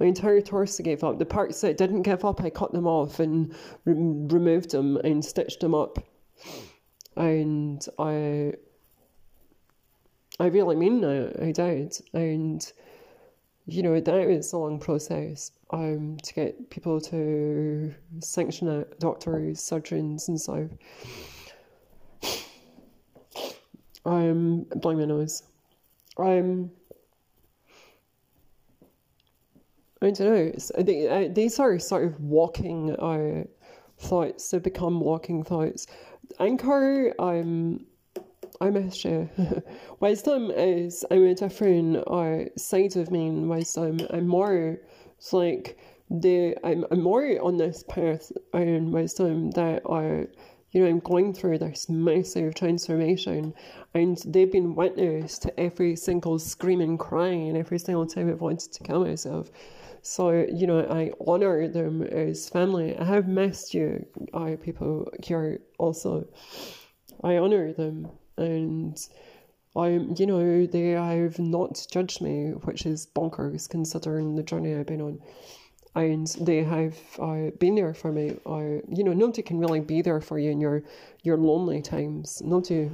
My 0.00 0.06
entire 0.06 0.40
torso 0.40 0.82
gave 0.82 1.04
up. 1.04 1.20
The 1.20 1.26
parts 1.26 1.60
that 1.60 1.76
didn't 1.76 2.02
give 2.02 2.24
up, 2.24 2.40
I 2.40 2.50
cut 2.50 2.72
them 2.72 2.88
off 2.88 3.20
and 3.20 3.54
re- 3.84 3.94
removed 3.94 4.72
them 4.72 4.96
and 4.96 5.24
stitched 5.24 5.60
them 5.60 5.76
up. 5.76 6.00
And 7.16 7.86
I, 8.00 8.54
I 10.40 10.46
really 10.46 10.74
mean 10.74 11.02
that. 11.02 11.36
I 11.40 11.52
did. 11.52 11.96
And, 12.12 12.72
you 13.66 13.84
know, 13.84 14.00
that 14.00 14.26
was 14.26 14.52
a 14.52 14.58
long 14.58 14.80
process 14.80 15.52
um, 15.70 16.16
to 16.24 16.34
get 16.34 16.68
people 16.70 17.00
to 17.02 17.94
sanction 18.18 18.66
it, 18.66 18.98
doctors, 18.98 19.60
surgeons, 19.60 20.26
and 20.26 20.40
so. 20.40 20.68
I'm 24.04 24.64
blowing 24.76 24.98
my 24.98 25.04
nose. 25.04 25.42
I'm. 26.18 26.70
I 30.02 30.10
don't 30.10 30.86
know. 30.86 31.28
These 31.28 31.58
are 31.58 31.78
sort 31.78 32.04
of 32.04 32.20
walking 32.20 32.96
uh, 32.96 33.44
thoughts. 33.98 34.50
They 34.50 34.58
become 34.58 35.00
walking 35.00 35.44
thoughts. 35.44 35.86
Anchor, 36.38 37.14
I'm. 37.18 37.86
I 38.62 38.70
miss 38.70 39.04
you. 39.04 39.28
wisdom 40.00 40.50
is 40.50 41.04
I'm 41.10 41.24
a 41.24 41.34
different 41.44 41.96
uh, 42.06 42.54
side 42.56 42.96
of 42.96 43.10
me 43.10 43.26
in 43.28 43.48
wisdom. 43.48 44.00
I'm 44.10 44.26
more 44.26 44.80
it's 45.20 45.34
like 45.34 45.78
the 46.10 46.56
I'm, 46.64 46.86
I'm 46.90 47.02
more 47.02 47.38
on 47.42 47.58
this 47.58 47.84
path 47.84 48.32
in 48.54 48.90
wisdom 48.90 49.50
that 49.50 49.82
I 49.88 50.26
you 50.72 50.82
know, 50.82 50.88
I'm 50.88 51.00
going 51.00 51.34
through 51.34 51.58
this 51.58 51.88
massive 51.88 52.54
transformation, 52.54 53.54
and 53.94 54.18
they've 54.26 54.50
been 54.50 54.74
witness 54.74 55.38
to 55.40 55.60
every 55.60 55.96
single 55.96 56.38
screaming, 56.38 56.96
crying, 56.96 57.48
and 57.48 57.56
every 57.56 57.78
single 57.78 58.06
time 58.06 58.30
I've 58.30 58.40
wanted 58.40 58.72
to 58.72 58.84
kill 58.84 59.04
myself. 59.04 59.50
So, 60.02 60.46
you 60.50 60.66
know, 60.66 60.80
I 60.80 61.10
honour 61.26 61.68
them 61.68 62.02
as 62.02 62.48
family. 62.48 62.96
I 62.96 63.04
have 63.04 63.28
missed 63.28 63.74
you, 63.74 64.06
I 64.32 64.56
people 64.56 65.12
here 65.22 65.60
also. 65.78 66.28
I 67.22 67.36
honour 67.36 67.72
them, 67.72 68.08
and 68.38 68.96
I, 69.76 69.88
you 69.88 70.26
know, 70.26 70.66
they 70.66 70.90
have 70.90 71.38
not 71.38 71.86
judged 71.90 72.22
me, 72.22 72.52
which 72.64 72.86
is 72.86 73.06
bonkers 73.06 73.68
considering 73.68 74.36
the 74.36 74.42
journey 74.42 74.74
I've 74.74 74.86
been 74.86 75.00
on 75.00 75.20
and 75.94 76.26
they 76.40 76.62
have 76.62 76.96
uh, 77.18 77.50
been 77.58 77.74
there 77.74 77.94
for 77.94 78.12
me. 78.12 78.36
I, 78.46 78.82
you 78.88 79.04
know, 79.04 79.12
nobody 79.12 79.42
can 79.42 79.58
really 79.58 79.80
be 79.80 80.02
there 80.02 80.20
for 80.20 80.38
you 80.38 80.50
in 80.50 80.60
your 80.60 80.82
your 81.22 81.36
lonely 81.36 81.82
times. 81.82 82.40
Nobody. 82.44 82.90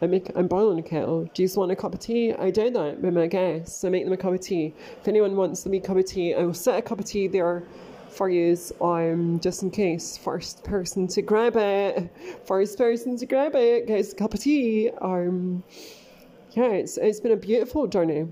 I 0.00 0.06
make. 0.06 0.30
I'm 0.36 0.46
boiling 0.46 0.78
a 0.78 0.82
kettle. 0.82 1.28
Do 1.32 1.42
you 1.42 1.48
want 1.56 1.72
a 1.72 1.76
cup 1.76 1.94
of 1.94 2.00
tea? 2.00 2.32
I 2.34 2.50
do 2.50 2.70
that 2.70 3.00
with 3.00 3.14
my 3.14 3.26
guests. 3.26 3.82
I 3.82 3.88
make 3.88 4.04
them 4.04 4.12
a 4.12 4.16
cup 4.16 4.34
of 4.34 4.40
tea. 4.40 4.74
If 5.00 5.08
anyone 5.08 5.36
wants 5.36 5.64
a 5.66 5.70
wee 5.70 5.80
cup 5.80 5.96
of 5.96 6.04
tea, 6.04 6.34
I 6.34 6.42
will 6.42 6.54
set 6.54 6.78
a 6.78 6.82
cup 6.82 7.00
of 7.00 7.06
tea 7.06 7.28
there 7.28 7.64
for 8.10 8.28
you. 8.28 8.56
Um, 8.80 9.40
just 9.40 9.62
in 9.62 9.70
case. 9.70 10.16
First 10.16 10.64
person 10.64 11.08
to 11.08 11.22
grab 11.22 11.56
it. 11.56 12.10
First 12.44 12.78
person 12.78 13.16
to 13.16 13.26
grab 13.26 13.54
it 13.54 13.86
gets 13.86 14.12
a 14.12 14.16
cup 14.16 14.34
of 14.34 14.40
tea. 14.40 14.90
Um, 15.00 15.64
yeah, 16.52 16.70
it's 16.70 16.98
it's 16.98 17.20
been 17.20 17.32
a 17.32 17.36
beautiful 17.36 17.86
journey. 17.86 18.26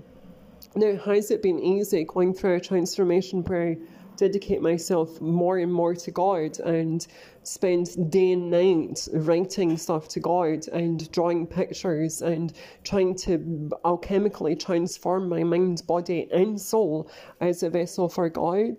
Now, 0.77 0.97
has 1.05 1.31
it 1.31 1.41
been 1.41 1.57
easy 1.59 2.03
going 2.03 2.33
through 2.33 2.55
a 2.55 2.59
transformation 2.59 3.43
where 3.43 3.69
I 3.69 3.77
dedicate 4.17 4.61
myself 4.61 5.21
more 5.21 5.57
and 5.57 5.71
more 5.71 5.95
to 5.95 6.11
God 6.11 6.59
and 6.59 7.07
spend 7.43 8.11
day 8.11 8.33
and 8.33 8.51
night 8.51 9.07
writing 9.13 9.77
stuff 9.77 10.09
to 10.09 10.19
God 10.19 10.67
and 10.67 11.09
drawing 11.13 11.47
pictures 11.47 12.21
and 12.21 12.51
trying 12.83 13.15
to 13.19 13.71
alchemically 13.85 14.59
transform 14.59 15.29
my 15.29 15.45
mind, 15.45 15.83
body, 15.87 16.27
and 16.33 16.59
soul 16.59 17.09
as 17.39 17.63
a 17.63 17.69
vessel 17.69 18.09
for 18.09 18.27
God? 18.29 18.75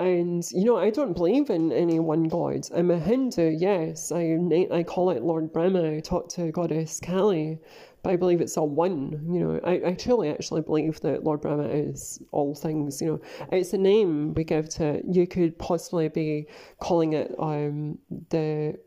And 0.00 0.50
you 0.52 0.64
know, 0.64 0.76
I 0.78 0.90
don't 0.90 1.12
believe 1.12 1.50
in 1.50 1.72
any 1.72 2.00
one 2.00 2.24
god. 2.24 2.66
I'm 2.74 2.90
a 2.90 2.98
Hindu, 2.98 3.56
yes. 3.58 4.10
I 4.10 4.38
I 4.72 4.82
call 4.82 5.10
it 5.10 5.22
Lord 5.22 5.52
Brahma. 5.52 5.96
I 5.96 6.00
talk 6.00 6.28
to 6.30 6.50
Goddess 6.50 7.00
Kali 7.00 7.60
but 8.02 8.10
I 8.12 8.16
believe 8.16 8.40
it's 8.40 8.56
all 8.56 8.68
one. 8.68 9.20
You 9.30 9.40
know, 9.40 9.60
I, 9.64 9.90
I 9.90 9.94
truly 9.94 10.30
actually 10.30 10.62
believe 10.62 11.00
that 11.00 11.24
Lord 11.24 11.40
Brahma 11.42 11.68
is 11.68 12.20
all 12.32 12.54
things. 12.54 13.00
You 13.00 13.08
know, 13.08 13.20
it's 13.52 13.72
a 13.72 13.78
name 13.78 14.34
we 14.34 14.44
give 14.44 14.68
to. 14.70 15.02
You 15.06 15.26
could 15.26 15.58
possibly 15.58 16.08
be 16.08 16.46
calling 16.78 17.12
it 17.12 17.34
um 17.38 17.98
the, 18.30 18.78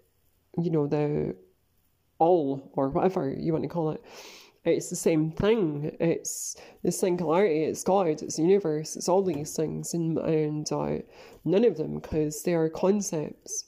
you 0.57 0.71
know, 0.71 0.87
the 0.87 1.35
all 2.19 2.71
or 2.73 2.89
whatever 2.89 3.35
you 3.37 3.53
want 3.53 3.63
to 3.63 3.69
call 3.69 3.91
it. 3.91 4.03
It's 4.65 4.89
the 4.89 4.95
same 4.95 5.31
thing. 5.31 5.95
It's 5.99 6.55
the 6.83 6.91
singularity. 6.91 7.63
It's 7.63 7.83
God. 7.83 8.07
It's 8.07 8.37
the 8.37 8.43
universe. 8.43 8.95
It's 8.95 9.09
all 9.09 9.21
these 9.21 9.55
things, 9.55 9.93
and 9.93 10.17
and 10.17 10.71
uh, 10.71 10.99
none 11.43 11.65
of 11.65 11.77
them 11.77 11.99
because 11.99 12.43
they 12.43 12.53
are 12.53 12.69
concepts. 12.69 13.65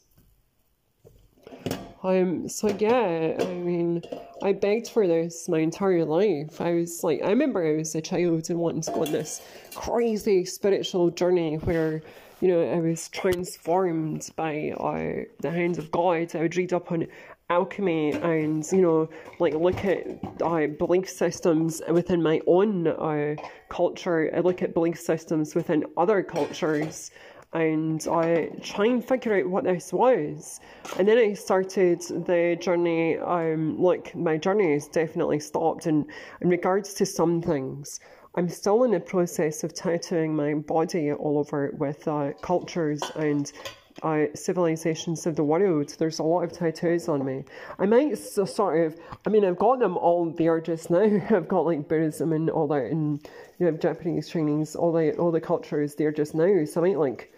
Um, 2.06 2.48
so 2.48 2.68
yeah, 2.68 3.36
I 3.40 3.46
mean, 3.46 4.04
I 4.44 4.54
begged 4.54 4.90
for 4.90 5.08
this 5.08 5.50
my 5.50 5.60
entire 5.60 6.06
life. 6.06 6.62
I 6.62 6.74
was 6.76 7.04
like, 7.04 7.22
I 7.24 7.30
remember 7.30 7.66
I 7.66 7.78
was 7.78 7.96
a 7.96 8.02
child 8.02 8.50
and 8.50 8.60
wanting 8.60 8.82
to 8.84 8.92
go 8.92 9.02
on 9.02 9.12
this 9.12 9.42
crazy 9.74 10.46
spiritual 10.46 11.10
journey 11.10 11.56
where, 11.56 12.04
you 12.42 12.50
know, 12.50 12.62
I 12.62 12.80
was 12.80 13.10
transformed 13.10 14.30
by 14.36 14.72
uh, 14.78 15.26
the 15.40 15.52
hands 15.52 15.78
of 15.78 15.92
God. 15.92 16.36
I 16.36 16.40
would 16.40 16.56
read 16.56 16.74
up 16.74 16.92
on 16.92 17.08
alchemy 17.50 18.14
and, 18.14 18.70
you 18.72 18.82
know, 18.82 19.10
like 19.40 19.54
look 19.54 19.86
at 19.86 20.06
uh, 20.42 20.68
belief 20.68 21.10
systems 21.10 21.82
within 21.90 22.22
my 22.22 22.42
own 22.48 22.88
uh, 22.88 23.36
culture. 23.70 24.32
I 24.36 24.40
look 24.40 24.62
at 24.62 24.74
belief 24.74 25.00
systems 25.00 25.56
within 25.56 25.86
other 25.98 26.24
cultures 26.24 27.12
and 27.54 28.06
I 28.12 28.50
try 28.62 28.88
and 28.88 29.08
figure 29.08 29.40
out 29.40 29.50
what 29.50 29.64
this 29.64 29.94
was. 29.94 30.60
And 31.00 31.08
then 31.08 31.18
I 31.18 31.34
started 31.34 32.02
the 32.02 32.58
journey, 32.60 33.18
um, 33.18 33.82
like 33.82 34.14
my 34.14 34.38
journey 34.38 34.74
has 34.74 34.90
definitely 34.90 35.40
stopped 35.40 35.88
in, 35.88 36.06
in 36.42 36.50
regards 36.50 36.94
to 36.96 37.06
some 37.06 37.42
things. 37.42 38.02
I'm 38.36 38.50
still 38.50 38.84
in 38.84 38.92
the 38.92 39.00
process 39.00 39.64
of 39.64 39.74
tattooing 39.74 40.36
my 40.36 40.56
body 40.56 41.12
all 41.14 41.40
over 41.40 41.72
with 41.78 42.06
uh, 42.08 42.34
cultures 42.42 43.02
and 43.16 43.50
uh, 44.04 44.26
civilizations 44.36 45.26
of 45.26 45.38
the 45.38 45.44
world. 45.44 45.96
There's 45.98 46.20
a 46.20 46.24
lot 46.24 46.42
of 46.42 46.52
tattoos 46.52 47.08
on 47.08 47.26
me. 47.26 47.46
I 47.80 47.86
might 47.86 48.18
sort 48.18 48.86
of, 48.86 49.00
I 49.26 49.30
mean, 49.30 49.46
I've 49.46 49.58
got 49.58 49.80
them 49.80 49.96
all 49.96 50.30
there 50.32 50.60
just 50.60 50.90
now. 50.90 51.22
I've 51.30 51.48
got 51.48 51.66
like 51.66 51.88
Buddhism 51.88 52.34
and 52.34 52.50
all 52.50 52.68
that, 52.68 52.92
and 52.92 53.26
you 53.58 53.72
know, 53.72 53.78
Japanese 53.78 54.28
trainings, 54.28 54.76
all 54.76 54.92
the 54.92 55.16
all 55.16 55.32
the 55.32 55.40
cultures 55.40 55.96
there 55.96 56.12
just 56.12 56.36
now. 56.36 56.66
So 56.66 56.82
I 56.82 56.90
might 56.90 57.00
like 57.00 57.32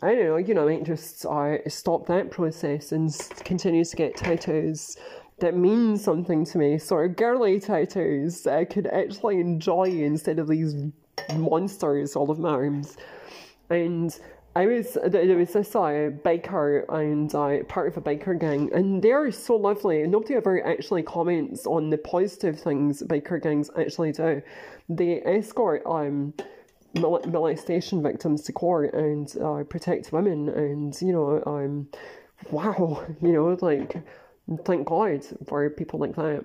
I 0.00 0.14
don't 0.14 0.24
know, 0.24 0.36
you 0.36 0.54
know, 0.54 0.68
I 0.68 0.76
might 0.76 0.84
just 0.84 1.26
uh, 1.26 1.58
stop 1.68 2.06
that 2.06 2.30
process 2.30 2.92
and 2.92 3.12
continue 3.44 3.84
to 3.84 3.96
get 3.96 4.16
tattoos 4.16 4.96
that 5.40 5.56
means 5.56 6.02
something 6.02 6.44
to 6.46 6.58
me, 6.58 6.78
sort 6.78 7.10
of 7.10 7.16
girly 7.16 7.60
tattoos 7.60 8.42
that 8.42 8.58
I 8.58 8.64
could 8.64 8.86
actually 8.86 9.40
enjoy 9.40 9.84
instead 9.84 10.38
of 10.38 10.48
these 10.48 10.74
monsters 11.36 12.16
all 12.16 12.30
of 12.30 12.38
my 12.38 12.50
arms. 12.50 12.96
And 13.70 14.18
I 14.56 14.66
was 14.66 14.98
there 15.06 15.36
was 15.36 15.52
this 15.52 15.76
uh, 15.76 16.10
biker 16.24 16.84
and 16.88 17.32
uh, 17.34 17.62
part 17.64 17.88
of 17.88 17.96
a 17.96 18.00
biker 18.00 18.38
gang, 18.38 18.70
and 18.72 19.00
they're 19.02 19.30
so 19.30 19.54
lovely. 19.54 20.04
Nobody 20.06 20.34
ever 20.34 20.66
actually 20.66 21.02
comments 21.02 21.66
on 21.66 21.90
the 21.90 21.98
positive 21.98 22.58
things 22.58 23.02
biker 23.02 23.40
gangs 23.40 23.70
actually 23.78 24.12
do. 24.12 24.42
They 24.88 25.22
escort 25.22 25.82
um 25.86 26.34
molestation 26.94 28.02
victims 28.02 28.42
to 28.42 28.52
court 28.52 28.94
and 28.94 29.36
uh, 29.42 29.62
protect 29.64 30.10
women 30.12 30.48
and 30.48 31.00
you 31.02 31.12
know 31.12 31.42
um 31.46 31.86
wow 32.50 33.04
you 33.22 33.32
know 33.32 33.56
like 33.60 34.02
thank 34.64 34.86
god 34.86 35.24
for 35.46 35.68
people 35.70 35.98
like 36.00 36.14
that. 36.16 36.44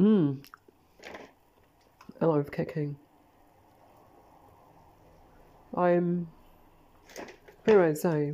Mm 0.00 0.44
i 2.20 2.24
love 2.24 2.50
kicking. 2.50 2.96
I'm 5.74 6.28
where 7.64 7.88
was 7.88 8.04
i? 8.04 8.32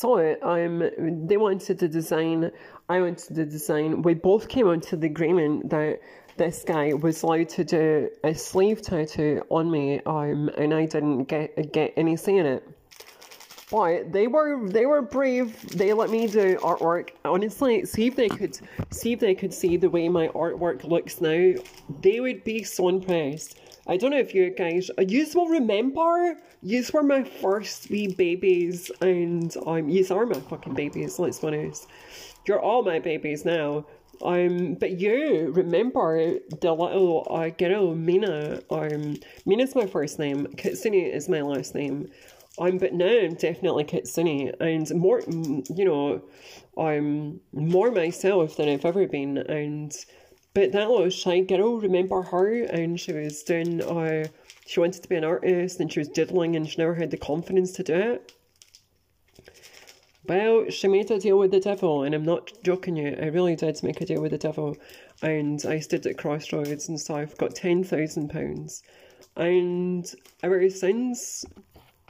It 0.00 0.38
i'm 0.44 1.26
they 1.26 1.36
wanted 1.36 1.78
to 1.78 1.88
design 1.88 2.52
i 2.88 3.00
wanted 3.00 3.34
to 3.34 3.44
design 3.44 4.02
we 4.02 4.14
both 4.14 4.48
came 4.48 4.68
onto 4.68 4.96
the 4.96 5.06
agreement 5.06 5.70
that 5.70 6.00
this 6.36 6.62
guy 6.64 6.92
was 6.92 7.22
allowed 7.24 7.48
to 7.48 7.64
do 7.64 8.08
a 8.22 8.32
sleeve 8.32 8.80
tattoo 8.80 9.42
on 9.50 9.68
me, 9.68 10.00
um, 10.06 10.48
and 10.56 10.72
I 10.72 10.86
didn't 10.86 11.24
get 11.24 11.72
get 11.72 11.92
any 11.96 12.16
say 12.16 12.36
in 12.36 12.46
it. 12.46 12.77
But 13.70 14.12
they 14.12 14.26
were 14.26 14.66
they 14.68 14.86
were 14.86 15.02
brave. 15.02 15.60
They 15.76 15.92
let 15.92 16.08
me 16.10 16.26
do 16.26 16.56
artwork. 16.58 17.10
Honestly, 17.24 17.84
see 17.84 18.06
if 18.06 18.16
they 18.16 18.28
could 18.28 18.58
see 18.90 19.12
if 19.12 19.20
they 19.20 19.34
could 19.34 19.52
see 19.52 19.76
the 19.76 19.90
way 19.90 20.08
my 20.08 20.28
artwork 20.28 20.84
looks 20.84 21.20
now. 21.20 21.54
They 22.00 22.20
would 22.20 22.44
be 22.44 22.62
so 22.62 22.88
impressed. 22.88 23.58
I 23.86 23.96
don't 23.96 24.10
know 24.10 24.18
if 24.18 24.34
you 24.34 24.50
guys 24.50 24.90
you 25.06 25.26
will 25.34 25.48
remember. 25.48 26.36
You 26.62 26.84
were 26.92 27.02
my 27.02 27.24
first 27.24 27.90
wee 27.90 28.08
babies, 28.08 28.90
and 29.00 29.54
um, 29.66 29.88
you 29.88 30.06
are 30.10 30.26
my 30.26 30.40
fucking 30.40 30.74
babies. 30.74 31.18
Let's 31.18 31.38
be 31.38 31.48
honest. 31.48 31.86
You're 32.46 32.60
all 32.60 32.82
my 32.82 32.98
babies 32.98 33.44
now. 33.44 33.84
Um, 34.22 34.74
but 34.74 34.98
you 34.98 35.52
remember 35.54 36.38
the 36.60 36.72
little 36.72 37.26
uh, 37.30 37.50
girl 37.50 37.94
Mina. 37.94 38.62
Um, 38.70 39.16
Mina's 39.46 39.74
my 39.74 39.86
first 39.86 40.18
name. 40.18 40.46
Kitsune 40.56 40.94
is 40.94 41.28
my 41.28 41.42
last 41.42 41.74
name. 41.74 42.10
Um, 42.58 42.78
but 42.78 42.92
now 42.92 43.06
I'm 43.06 43.34
definitely 43.34 43.84
Kitsune 43.84 44.52
and 44.60 44.92
more, 44.94 45.22
you 45.28 45.84
know, 45.84 46.22
I'm 46.76 47.40
more 47.52 47.90
myself 47.90 48.56
than 48.56 48.68
I've 48.68 48.84
ever 48.84 49.06
been. 49.06 49.38
And 49.38 49.94
but 50.54 50.72
that 50.72 50.90
little 50.90 51.10
shy 51.10 51.40
girl, 51.40 51.80
remember 51.80 52.22
her? 52.22 52.62
And 52.64 52.98
she 52.98 53.12
was 53.12 53.42
doing. 53.42 53.82
Uh, 53.82 54.28
she 54.66 54.80
wanted 54.80 55.02
to 55.02 55.08
be 55.08 55.16
an 55.16 55.24
artist, 55.24 55.80
and 55.80 55.90
she 55.90 56.00
was 56.00 56.08
diddling, 56.08 56.56
and 56.56 56.68
she 56.68 56.76
never 56.78 56.94
had 56.94 57.10
the 57.10 57.16
confidence 57.16 57.72
to 57.72 57.82
do 57.82 57.94
it. 57.94 58.32
Well, 60.26 60.68
she 60.68 60.88
made 60.88 61.10
a 61.10 61.18
deal 61.18 61.38
with 61.38 61.52
the 61.52 61.60
devil, 61.60 62.02
and 62.02 62.14
I'm 62.14 62.24
not 62.24 62.52
joking 62.62 62.96
you. 62.96 63.16
I 63.18 63.26
really 63.26 63.56
did 63.56 63.82
make 63.82 64.00
a 64.00 64.04
deal 64.04 64.20
with 64.20 64.32
the 64.32 64.38
devil, 64.38 64.76
and 65.22 65.64
I 65.64 65.78
stood 65.78 66.06
at 66.06 66.18
crossroads 66.18 66.88
and 66.88 67.00
so 67.00 67.14
I've 67.14 67.38
got 67.38 67.54
ten 67.54 67.82
thousand 67.82 68.28
pounds, 68.28 68.82
and 69.36 70.12
ever 70.42 70.68
since 70.68 71.46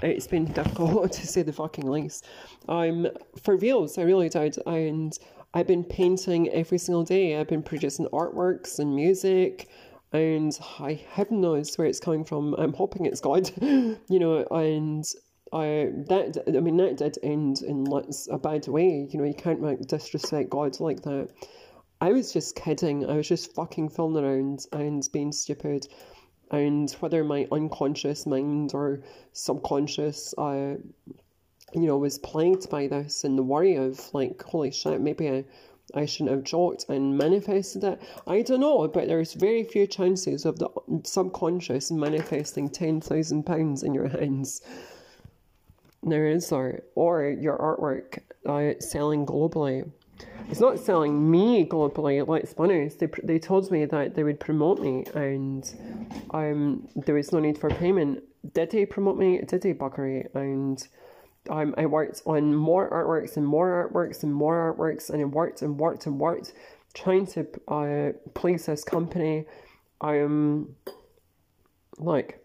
it's 0.02 0.26
been 0.26 0.46
difficult 0.46 1.12
to 1.18 1.26
say 1.26 1.42
the 1.42 1.52
fucking 1.52 1.88
least. 1.88 2.26
Um, 2.68 3.08
for 3.42 3.56
reals, 3.56 3.98
I 3.98 4.02
really 4.02 4.28
did, 4.28 4.56
and 4.66 5.16
I've 5.54 5.66
been 5.66 5.84
painting 5.84 6.48
every 6.50 6.78
single 6.78 7.04
day. 7.04 7.38
I've 7.38 7.48
been 7.48 7.62
producing 7.62 8.06
artworks 8.06 8.78
and 8.78 8.94
music, 8.94 9.68
and 10.12 10.58
I 10.78 11.00
heaven 11.11 11.40
knows 11.40 11.76
where 11.76 11.87
it's 11.87 12.00
coming 12.00 12.24
from. 12.24 12.54
I'm 12.54 12.72
hoping 12.72 13.06
it's 13.06 13.20
God, 13.20 13.50
you 13.61 13.98
know, 14.08 14.46
and 14.50 15.04
I 15.52 15.90
that 16.08 16.44
I 16.46 16.61
mean 16.61 16.76
that 16.76 16.98
did 16.98 17.18
end 17.22 17.62
in 17.62 17.87
a 18.30 18.38
bad 18.38 18.68
way. 18.68 19.08
You 19.11 19.18
know, 19.18 19.24
you 19.24 19.34
can't 19.34 19.62
like 19.62 19.80
disrespect 19.80 20.50
God 20.50 20.78
like 20.80 21.02
that. 21.02 21.30
I 22.00 22.12
was 22.12 22.32
just 22.32 22.54
kidding. 22.54 23.08
I 23.08 23.16
was 23.16 23.28
just 23.28 23.54
fucking 23.54 23.88
fooling 23.88 24.24
around 24.24 24.66
and 24.72 25.08
being 25.12 25.32
stupid. 25.32 25.88
And 26.50 26.90
whether 27.00 27.24
my 27.24 27.46
unconscious 27.52 28.26
mind 28.26 28.72
or 28.74 29.00
subconscious, 29.32 30.34
uh, 30.38 30.76
you 31.74 31.87
know, 31.87 31.98
was 31.98 32.18
plagued 32.18 32.70
by 32.70 32.87
this 32.87 33.24
and 33.24 33.37
the 33.37 33.42
worry 33.42 33.74
of 33.74 34.00
like, 34.14 34.42
holy 34.42 34.70
shit, 34.70 35.00
maybe 35.00 35.28
I, 35.28 35.44
I 35.94 36.06
shouldn't 36.06 36.30
have 36.30 36.44
joked 36.44 36.87
and 36.88 37.18
manifested 37.18 37.84
it. 37.84 38.02
I 38.26 38.42
don't 38.42 38.61
know, 38.61 38.88
but 38.88 39.08
there's 39.08 39.34
very 39.34 39.64
few 39.64 39.87
chances 39.87 40.46
of 40.46 40.58
the 40.58 40.68
subconscious 41.04 41.90
manifesting 41.90 42.70
ten 42.70 43.00
thousand 43.00 43.44
pounds 43.44 43.82
in 43.82 43.92
your 43.94 44.08
hands 44.08 44.62
there 46.02 46.28
is 46.28 46.52
art 46.52 46.88
or 46.94 47.28
your 47.28 47.58
artwork 47.58 48.20
uh, 48.46 48.80
selling 48.80 49.26
globally. 49.26 49.90
It's 50.50 50.61
not 50.61 50.78
selling 50.78 51.31
me 51.31 51.66
globally. 51.66 52.26
Let's 52.26 52.54
be. 52.54 52.88
They 52.88 53.09
they 53.22 53.38
told 53.38 53.70
me 53.70 53.85
that 53.85 54.14
they 54.14 54.24
would 54.24 54.40
promote 54.40 54.81
me, 54.81 55.04
and 55.14 55.70
um 56.31 56.88
there 56.96 57.14
was 57.14 57.33
no 57.33 57.38
need 57.38 57.59
for 57.59 57.68
payment. 57.68 58.22
Did 58.54 58.70
they 58.70 58.87
promote 58.87 59.18
me? 59.18 59.40
Did 59.46 59.62
they 59.62 59.74
buggery? 59.74 60.35
And 60.35 60.87
um, 61.50 61.74
I 61.76 61.87
worked 61.87 62.22
on 62.26 62.54
more 62.54 62.88
artworks 62.90 63.37
and 63.37 63.46
more 63.46 63.90
artworks 63.90 64.22
and 64.22 64.35
more 64.35 64.74
artworks, 64.74 65.11
and 65.11 65.20
I 65.20 65.24
worked 65.24 65.62
and 65.62 65.78
worked 65.78 66.07
and 66.07 66.18
worked, 66.18 66.52
trying 66.94 67.26
to 67.26 67.46
uh, 67.68 68.12
please 68.35 68.66
this 68.66 68.85
company. 68.85 69.44
I'm 70.00 70.76
like 71.98 72.44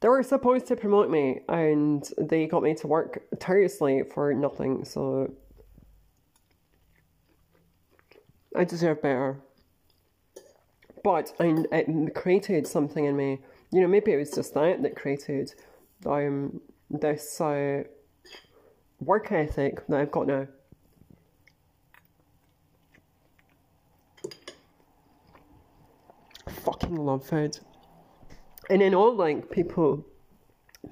they 0.00 0.08
were 0.08 0.22
supposed 0.22 0.66
to 0.66 0.76
promote 0.76 1.10
me 1.10 1.40
and 1.48 2.08
they 2.18 2.46
got 2.46 2.62
me 2.62 2.74
to 2.74 2.86
work 2.86 3.22
tirelessly 3.38 4.02
for 4.14 4.32
nothing, 4.32 4.84
so 4.84 5.30
I 8.56 8.64
deserve 8.64 9.02
better. 9.02 9.40
But 11.02 11.32
I, 11.40 11.64
it 11.72 12.14
created 12.14 12.66
something 12.66 13.04
in 13.04 13.16
me. 13.16 13.40
You 13.72 13.80
know, 13.80 13.88
maybe 13.88 14.12
it 14.12 14.16
was 14.16 14.30
just 14.30 14.54
that 14.54 14.82
that 14.82 14.96
created 14.96 15.54
um, 16.04 16.60
this 16.90 17.40
uh, 17.40 17.84
work 19.00 19.32
ethic 19.32 19.86
that 19.88 20.00
I've 20.00 20.10
got 20.10 20.26
now. 20.26 20.46
fucking 26.64 26.94
love 26.94 27.24
food 27.24 27.58
and 28.70 28.80
in 28.80 28.94
all, 28.94 29.14
like 29.14 29.50
people 29.50 30.06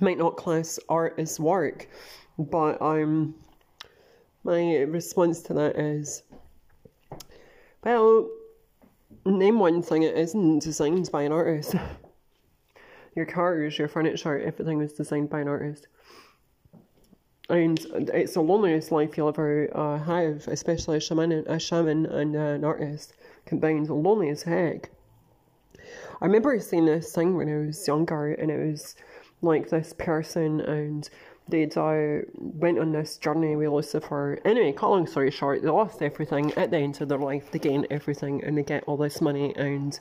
might 0.01 0.19
not 0.19 0.37
class 0.37 0.81
art 0.89 1.15
as 1.17 1.39
work, 1.39 1.89
but 2.37 2.83
um, 2.83 3.37
my 4.43 4.79
response 4.81 5.41
to 5.43 5.55
that 5.55 5.77
is, 5.77 6.25
well, 7.85 8.29
name 9.25 9.59
one 9.59 9.83
thing 9.83 10.03
it 10.03 10.17
isn't 10.17 10.61
designed 10.61 11.11
by 11.11 11.23
an 11.23 11.33
artist. 11.33 11.75
your 13.15 13.27
cars, 13.27 13.79
your 13.79 13.89
furniture, 13.89 14.39
everything 14.39 14.79
was 14.79 14.93
designed 14.93 15.31
by 15.31 15.41
an 15.41 15.49
artist. 15.49 15.89
And 17.51 17.79
it's 18.13 18.35
the 18.35 18.43
loneliest 18.43 18.93
life 18.93 19.17
you'll 19.17 19.29
ever 19.29 19.69
uh, 19.75 19.99
have, 19.99 20.47
especially 20.49 20.99
a 20.99 21.01
shaman, 21.01 21.33
a 21.33 21.59
shaman 21.59 22.05
and 22.07 22.37
uh, 22.37 22.41
an 22.41 22.65
artist 22.65 23.15
combined. 23.47 23.89
Lonely 23.89 24.29
as 24.29 24.43
heck. 24.43 24.91
I 26.21 26.27
remember 26.27 26.59
seeing 26.61 26.85
this 26.85 27.13
thing 27.13 27.37
when 27.37 27.49
I 27.49 27.67
was 27.67 27.87
younger, 27.87 28.35
and 28.35 28.51
it 28.51 28.71
was 28.71 28.97
like 29.41 29.71
this 29.71 29.95
person, 29.95 30.61
and 30.61 31.09
they 31.49 31.65
uh, 31.65 32.23
went 32.35 32.79
on 32.79 32.93
this 32.93 33.17
journey 33.17 33.57
with 33.57 33.71
Lucifer. 33.71 34.39
Anyway, 34.45 34.73
cut 34.73 34.91
long 34.91 35.07
story 35.07 35.31
short, 35.31 35.63
they 35.63 35.69
lost 35.69 36.03
everything 36.03 36.53
at 36.55 36.71
the 36.71 36.79
end 36.79 37.01
of 37.01 37.09
their 37.09 37.19
life. 37.19 37.51
They 37.51 37.59
gain 37.59 37.87
everything, 37.91 38.45
and 38.45 38.57
they 38.57 38.63
get 38.63 38.85
all 38.87 38.97
this 38.97 39.21
money. 39.21 39.55
And 39.57 39.99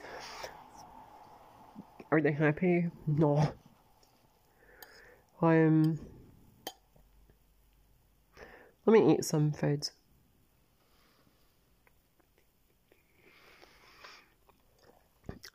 are 2.11 2.21
they 2.21 2.31
happy? 2.31 2.89
No, 3.05 3.53
I'm. 5.41 5.99
Let 8.85 8.93
me 8.93 9.13
eat 9.13 9.25
some 9.25 9.51
food. 9.51 9.89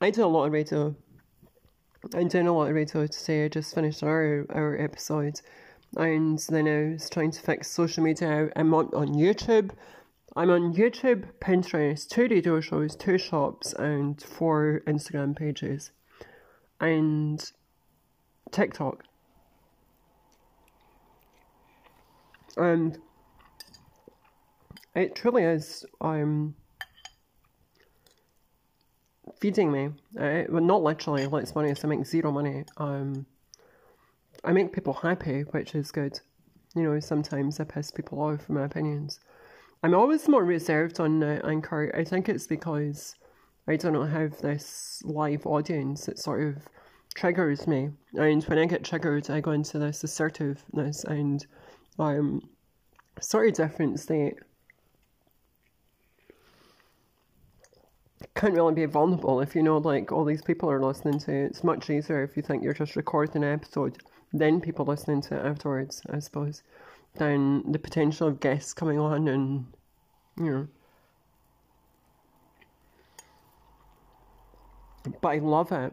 I 0.01 0.11
do 0.11 0.25
a 0.25 0.27
lot 0.27 0.47
of 0.47 0.53
radio. 0.53 0.95
I'm 2.15 2.29
doing 2.29 2.49
a 2.49 2.53
lot 2.53 2.69
of 2.69 2.75
radio 2.75 3.07
today. 3.07 3.45
I 3.45 3.49
just 3.49 3.75
finished 3.75 4.03
our 4.03 4.45
our 4.51 4.77
episode, 4.81 5.41
and 5.97 6.39
then 6.49 6.69
I 6.69 6.93
was 6.95 7.11
trying 7.11 7.31
to 7.33 7.41
fix 7.41 7.71
social 7.71 8.03
media. 8.03 8.51
I'm 8.57 8.73
on, 8.75 8.87
on 8.95 9.09
YouTube. 9.09 9.71
I'm 10.35 10.49
on 10.49 10.73
YouTube, 10.75 11.27
Pinterest, 11.41 12.09
two 12.09 12.23
radio 12.23 12.61
shows, 12.61 12.97
two 12.97 13.19
shops, 13.19 13.75
and 13.75 14.21
four 14.23 14.83
Instagram 14.87 15.37
pages, 15.37 15.91
and 16.81 17.53
TikTok. 18.51 19.05
And 22.57 22.99
it 24.95 25.15
truly 25.15 25.43
is 25.43 25.85
um, 26.01 26.55
feeding 29.39 29.71
me. 29.71 29.87
Uh, 30.19 30.45
well, 30.49 30.63
not 30.63 30.83
literally, 30.83 31.27
let's 31.27 31.53
be 31.53 31.61
honest, 31.61 31.85
I 31.85 31.89
make 31.89 32.07
zero 32.07 32.31
money. 32.31 32.65
Um, 32.79 33.27
I 34.45 34.53
make 34.53 34.73
people 34.73 34.95
happy, 34.95 35.43
which 35.43 35.75
is 35.75 35.93
good. 35.93 36.19
You 36.75 36.83
know, 36.83 37.01
sometimes 37.01 37.61
I 37.61 37.65
piss 37.65 37.91
people 37.91 38.21
off 38.21 38.49
with 38.49 38.51
my 38.51 38.65
opinions. 38.65 39.21
I'm 39.83 39.95
always 39.95 40.29
more 40.29 40.45
reserved 40.45 41.01
on 41.01 41.23
uh, 41.23 41.41
Anchor. 41.45 41.93
I 41.95 42.05
think 42.05 42.29
it's 42.29 42.47
because 42.47 43.15
I 43.69 43.77
don't 43.77 44.11
have 44.11 44.39
this 44.41 45.03
live 45.05 45.47
audience 45.47 46.07
that 46.07 46.19
sort 46.19 46.43
of 46.43 46.69
triggers 47.15 47.67
me. 47.67 47.91
And 48.15 48.43
when 48.45 48.59
I 48.59 48.67
get 48.67 48.85
triggered, 48.85 49.31
I 49.31 49.41
go 49.41 49.53
into 49.53 49.79
this 49.79 50.03
assertiveness 50.03 51.05
and 51.05 51.47
um, 51.99 52.49
sort 53.21 53.49
of 53.49 53.55
different 53.55 54.01
state. 54.01 54.35
Can't 58.35 58.55
really 58.55 58.75
be 58.75 58.87
vulnerable 58.87 59.41
if 59.41 59.55
you 59.55 59.63
know, 59.63 59.79
like, 59.79 60.11
all 60.11 60.25
these 60.25 60.43
people 60.43 60.71
are 60.71 60.83
listening 60.83 61.19
to 61.21 61.33
it. 61.33 61.45
It's 61.45 61.63
much 61.63 61.91
easier 61.91 62.25
if 62.25 62.37
you 62.37 62.43
think 62.43 62.63
you're 62.65 62.73
just 62.73 62.97
recording 62.97 63.45
an 63.45 63.53
episode, 63.53 63.99
then 64.33 64.61
people 64.61 64.85
listening 64.85 65.21
to 65.23 65.37
it 65.37 65.47
afterwards, 65.47 66.03
I 66.11 66.19
suppose 66.19 66.63
than 67.15 67.71
the 67.71 67.79
potential 67.79 68.29
of 68.29 68.41
guests 68.41 68.73
coming 68.73 68.99
on 68.99 69.29
and 69.29 69.67
you 70.39 70.51
know. 70.51 70.69
But 75.21 75.29
I 75.29 75.39
love 75.39 75.73
it. 75.73 75.93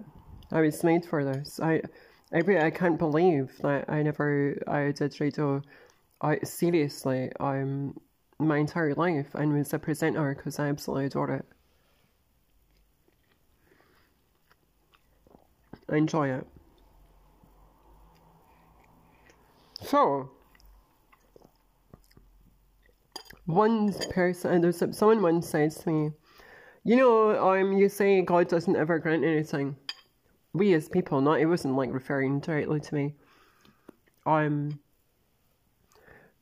I 0.51 0.61
was 0.61 0.83
made 0.83 1.03
for 1.03 1.25
this. 1.25 1.59
I, 1.61 1.81
I, 2.31 2.39
I 2.39 2.69
can't 2.69 2.97
believe 2.97 3.51
that 3.61 3.89
I 3.89 4.03
never 4.03 4.61
I 4.67 4.91
did 4.91 5.19
radio. 5.19 5.61
I 6.21 6.39
seriously, 6.43 7.31
um, 7.39 7.99
my 8.37 8.57
entire 8.57 8.93
life 8.93 9.33
and 9.35 9.53
was 9.53 9.73
a 9.73 9.79
presenter 9.79 10.35
because 10.35 10.59
I 10.59 10.67
absolutely 10.69 11.05
adore 11.05 11.31
it. 11.31 11.45
I 15.89 15.97
enjoy 15.97 16.29
it. 16.29 16.47
So, 19.83 20.31
one 23.45 23.93
person, 24.11 24.61
there's 24.61 24.83
someone 24.95 25.21
once 25.21 25.49
says 25.49 25.75
to 25.77 25.89
me, 25.89 26.11
you 26.83 26.95
know, 26.95 27.49
um, 27.49 27.73
you 27.73 27.89
say 27.89 28.21
God 28.21 28.47
doesn't 28.47 28.75
ever 28.75 28.99
grant 28.99 29.23
anything. 29.23 29.75
We 30.53 30.73
as 30.73 30.89
people, 30.89 31.21
not 31.21 31.39
it 31.39 31.45
wasn't 31.45 31.75
like 31.75 31.93
referring 31.93 32.39
directly 32.39 32.79
to 32.79 32.95
me. 32.95 33.15
Um, 34.25 34.79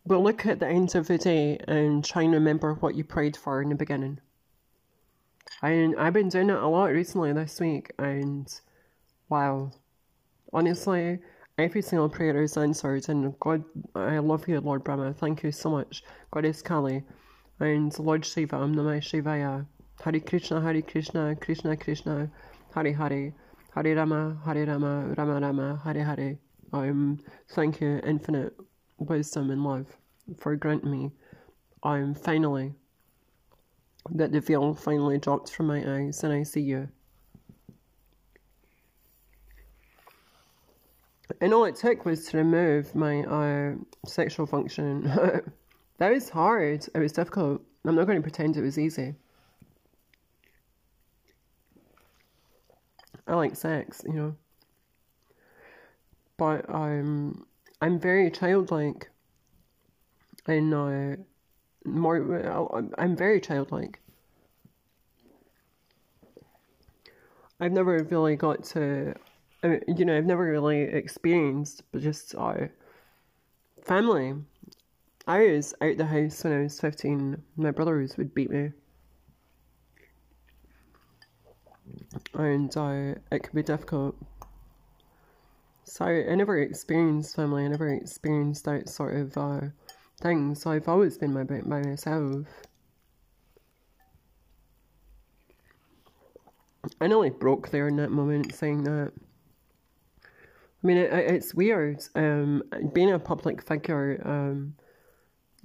but 0.06 0.20
look 0.20 0.46
at 0.46 0.60
the 0.60 0.68
end 0.68 0.96
of 0.96 1.08
the 1.08 1.18
day 1.18 1.58
and 1.68 2.04
try 2.04 2.24
and 2.24 2.34
remember 2.34 2.76
what 2.76 2.96
you 2.96 3.04
prayed 3.04 3.36
for 3.36 3.62
in 3.62 3.70
the 3.70 3.76
beginning. 3.76 4.20
And 5.62 5.96
I've 5.98 6.14
been 6.14 6.30
doing 6.30 6.50
it 6.50 6.56
a 6.56 6.68
lot 6.68 6.92
recently 6.92 7.34
this 7.34 7.60
week, 7.60 7.92
and 7.98 8.48
wow, 9.28 9.72
honestly, 10.54 11.20
Every 11.60 11.82
single 11.82 12.08
prayer 12.08 12.40
is 12.44 12.56
answered, 12.56 13.10
and 13.10 13.34
God, 13.40 13.64
I 13.96 14.20
love 14.20 14.48
you, 14.48 14.62
Lord 14.62 14.84
Brahma. 14.84 15.12
Thank 15.12 15.42
you 15.42 15.52
so 15.52 15.72
much. 15.72 16.04
Goddess 16.30 16.62
Kali, 16.62 17.02
and 17.60 17.98
Lord 17.98 18.24
Shiva, 18.24 18.58
Om 18.58 18.76
Namah 18.76 19.02
Shivaya. 19.02 19.66
Hare 20.04 20.20
Krishna, 20.20 20.62
Hare 20.62 20.84
Krishna, 20.84 21.36
Krishna 21.36 21.76
Krishna, 21.76 22.30
Hare 22.76 22.94
Hare, 22.94 23.34
Hare 23.74 23.96
Rama, 23.96 24.38
Hare 24.46 24.68
Rama, 24.68 25.16
Rama 25.18 25.40
Rama, 25.40 25.82
Hare 25.84 26.04
Hare. 26.04 26.38
Um, 26.74 27.20
thank 27.50 27.82
you, 27.82 28.02
infinite 28.06 28.54
wisdom 29.00 29.50
and 29.50 29.64
love, 29.64 29.88
for 30.38 30.56
granting 30.56 30.92
me. 30.92 31.12
I'm 31.82 32.14
finally 32.14 32.76
that 34.12 34.32
the 34.32 34.42
veil 34.42 34.76
finally 34.76 35.18
drops 35.18 35.50
from 35.50 35.66
my 35.66 35.80
eyes, 35.96 36.24
and 36.24 36.32
I 36.32 36.44
see 36.44 36.62
you. 36.62 36.90
And 41.42 41.54
all 41.54 41.66
it 41.66 41.76
took 41.76 42.06
was 42.06 42.26
to 42.28 42.38
remove 42.38 42.96
my 42.96 43.22
uh, 43.24 43.76
sexual 44.06 44.46
function. 44.46 45.04
that 45.98 46.12
was 46.12 46.30
hard. 46.30 46.88
It 46.94 47.00
was 47.00 47.12
difficult. 47.12 47.62
I'm 47.86 47.96
not 47.96 48.06
going 48.06 48.18
to 48.18 48.22
pretend 48.22 48.58
it 48.58 48.62
was 48.62 48.78
easy. 48.78 49.16
I 53.28 53.36
like 53.36 53.56
sex, 53.56 54.04
you 54.06 54.14
know. 54.14 54.36
But 56.38 56.70
I'm 56.74 57.46
I'm 57.82 58.00
very 58.00 58.32
childlike. 58.32 59.10
And 60.46 60.74
uh, 60.74 61.18
more 61.84 62.92
I'm 62.98 63.16
very 63.18 63.42
childlike. 63.42 64.00
I've 67.60 67.72
never 67.72 68.04
really 68.04 68.36
got 68.36 68.64
to 68.66 69.16
I 69.64 69.68
mean, 69.68 69.82
you 69.98 70.06
know, 70.06 70.18
I've 70.18 70.26
never 70.26 70.44
really 70.44 70.82
experienced, 70.82 71.84
but 71.92 72.02
just 72.02 72.36
uh, 72.36 72.68
family. 73.84 74.36
I 75.28 75.40
was 75.48 75.74
out 75.82 75.98
the 75.98 76.06
house 76.06 76.44
when 76.44 76.54
I 76.54 76.64
was 76.64 76.80
15. 76.80 77.42
My 77.58 77.72
brothers 77.72 78.18
would 78.18 78.34
beat 78.34 78.50
me. 78.50 78.72
And 82.34 82.76
uh, 82.78 83.16
it 83.32 83.44
could 83.44 83.54
be 83.54 83.64
difficult. 83.64 84.16
So 85.84 86.06
I 86.06 86.36
never 86.36 86.60
experienced 86.60 87.36
family, 87.36 87.66
I 87.66 87.70
never 87.70 87.88
experienced 87.88 88.66
that 88.66 88.90
sort 88.90 89.16
of 89.16 89.38
uh, 89.38 89.62
thing. 90.22 90.54
So 90.54 90.72
I've 90.72 90.88
always 90.88 91.18
been 91.18 91.34
by, 91.34 91.44
by 91.44 91.82
myself. 91.82 92.46
I 97.02 97.08
nearly 97.08 97.30
broke 97.30 97.70
there 97.70 97.88
in 97.88 97.96
that 97.98 98.12
moment 98.12 98.54
saying 98.54 98.84
that. 98.84 99.12
I 100.88 100.90
mean, 100.90 100.98
it, 101.00 101.12
it's 101.12 101.54
weird. 101.54 102.02
Um, 102.16 102.64
being 102.94 103.12
a 103.12 103.20
public 103.20 103.62
figure, 103.62 104.22
um, 104.24 104.74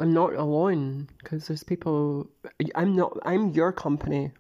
I'm 0.01 0.13
not 0.13 0.35
alone 0.35 1.09
because 1.19 1.47
there's 1.47 1.63
people. 1.63 2.29
I'm 2.75 2.97
not. 2.97 3.17
I'm 3.25 3.51
your 3.51 3.71
company, 3.71 4.33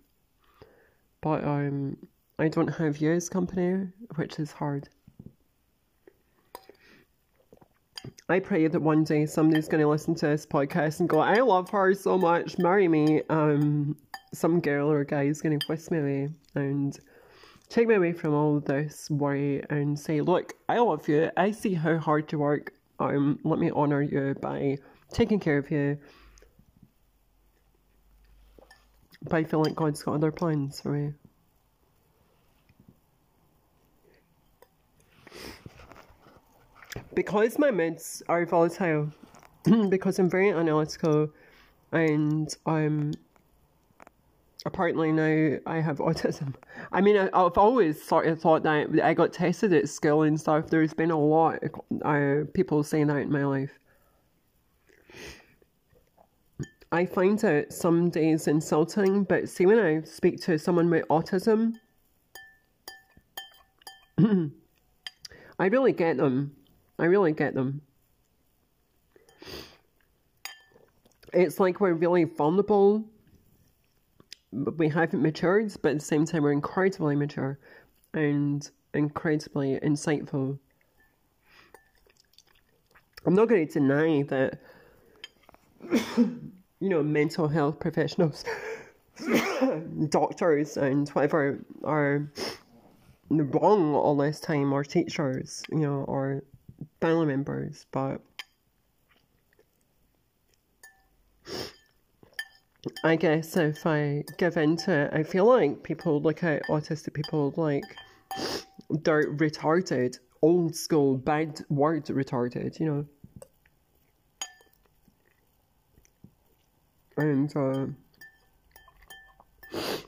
but 1.21 1.45
um, 1.45 1.97
I 2.41 2.49
don't 2.49 2.67
have 2.67 2.97
you 2.97 3.13
as 3.13 3.29
company, 3.29 3.87
which 4.17 4.41
is 4.41 4.51
hard. 4.51 4.89
I 8.29 8.41
pray 8.41 8.67
that 8.67 8.81
one 8.81 9.05
day 9.05 9.27
somebody's 9.27 9.69
going 9.69 9.83
to 9.83 9.89
listen 9.89 10.17
to 10.17 10.27
this 10.27 10.45
podcast 10.45 10.99
and 10.99 11.09
go, 11.09 11.21
"I 11.21 11.37
love 11.37 11.71
her 11.71 11.95
so 11.95 12.19
much, 12.19 12.59
marry 12.59 12.89
me." 12.89 13.23
Um, 13.31 13.97
some 14.35 14.61
girl 14.61 14.91
or 14.91 15.05
guy 15.05 15.27
is 15.27 15.41
going 15.43 15.61
to 15.61 15.67
whisk 15.69 15.93
me 15.93 15.99
away 15.99 16.29
and 16.57 16.99
take 17.73 17.89
me 17.89 17.95
away 17.95 18.13
from 18.13 18.35
all 18.35 18.61
this 18.61 19.09
worry 19.11 19.65
and 19.71 19.99
say, 19.99 20.21
look, 20.21 20.53
I 20.69 20.79
love 20.79 21.09
you. 21.09 21.31
I 21.39 21.51
see 21.53 21.73
how 21.73 21.97
hard 21.97 22.31
you 22.31 22.39
work. 22.39 22.75
Um, 23.01 23.39
let 23.45 23.59
me 23.59 23.71
honour 23.71 24.03
you 24.03 24.37
by 24.43 24.77
taking 25.11 25.41
care 25.41 25.57
of 25.57 25.71
you. 25.71 25.99
But 29.23 29.37
I 29.37 29.45
feel 29.45 29.63
like 29.63 29.75
God's 29.75 30.03
got 30.03 30.17
other 30.17 30.31
plans 30.31 30.83
for 30.83 30.91
me. 30.91 31.15
Because 37.15 37.59
my 37.59 37.71
moods 37.71 38.23
are 38.29 38.45
volatile, 38.45 39.11
because 39.89 40.19
I'm 40.19 40.29
very 40.29 40.51
analytical 40.51 41.31
and 41.91 42.55
I'm 42.67 43.15
apparently 44.65 45.13
now 45.13 45.59
I 45.67 45.81
have 45.81 45.99
autism. 45.99 46.55
I 46.91 47.01
mean, 47.01 47.17
I, 47.17 47.43
have 47.43 47.59
always 47.59 48.03
sort 48.03 48.27
of 48.27 48.41
thought 48.41 48.63
that 48.63 49.01
I 49.03 49.15
got 49.15 49.33
tested 49.33 49.73
at 49.73 49.89
school 49.89 50.23
and 50.23 50.41
stuff. 50.41 50.69
There's 50.69 50.95
been 50.95 51.11
a 51.11 51.19
lot 51.19 51.63
of 51.63 51.71
uh, 52.05 52.45
people 52.53 52.83
saying 52.83 53.09
that 53.09 53.19
in 53.19 53.33
my 53.33 53.45
life. 53.45 53.79
I 56.93 57.07
find 57.07 57.43
it 57.43 57.73
some 57.73 58.11
days 58.11 58.49
insulting, 58.49 59.25
but 59.25 59.49
see, 59.49 59.65
when 59.65 59.79
I 59.79 60.03
speak 60.03 60.43
to 60.43 60.59
someone 60.59 60.91
with 60.91 61.09
autism, 61.09 61.77
I 65.59 65.67
really 65.67 65.93
get 65.93 66.19
them. 66.19 66.55
I 66.99 67.07
really 67.07 67.33
get 67.33 67.55
them. 67.55 67.81
It's 71.33 71.59
like 71.59 71.81
we're 71.81 71.95
really 71.95 72.25
vulnerable. 72.25 73.07
We 74.53 74.89
haven't 74.89 75.23
matured, 75.23 75.73
but 75.83 75.93
at 75.93 75.99
the 75.99 76.05
same 76.05 76.27
time, 76.27 76.43
we're 76.43 76.53
incredibly 76.53 77.17
mature 77.17 77.59
and 78.13 78.69
incredibly 78.93 79.79
insightful. 79.81 80.59
I'm 83.25 83.35
not 83.35 83.49
going 83.49 83.67
to 83.67 83.73
deny 83.73 84.23
that, 84.25 84.61
you 86.17 86.89
know, 86.89 87.03
mental 87.03 87.49
health 87.49 87.79
professionals, 87.81 88.45
doctors, 90.09 90.77
and 90.77 91.09
whatever 91.11 91.65
are 91.85 92.31
wrong 93.31 93.95
all 93.95 94.17
this 94.17 94.41
time, 94.41 94.73
or 94.73 94.85
teachers, 94.85 95.63
you 95.71 95.79
know, 95.79 96.05
or 96.09 96.43
family 97.01 97.27
members, 97.27 97.87
but 97.93 98.21
I 103.05 103.15
guess 103.17 103.57
if 103.57 103.87
I 103.87 104.25
give 104.39 104.57
into 104.57 104.93
it, 104.93 105.13
I 105.13 105.23
feel 105.23 105.45
like 105.45 105.85
people 105.85 106.21
look 106.21 106.43
at 106.43 106.63
autistic 106.65 107.15
people 107.15 107.55
like 107.57 107.85
they're 108.91 109.33
retarded, 109.35 110.19
old 110.43 110.75
school, 110.75 111.17
bad 111.17 111.61
word 111.69 112.07
retarded, 112.07 112.81
you 112.81 112.87
know. 112.87 113.07
And 117.17 117.57
uh, 117.57 117.87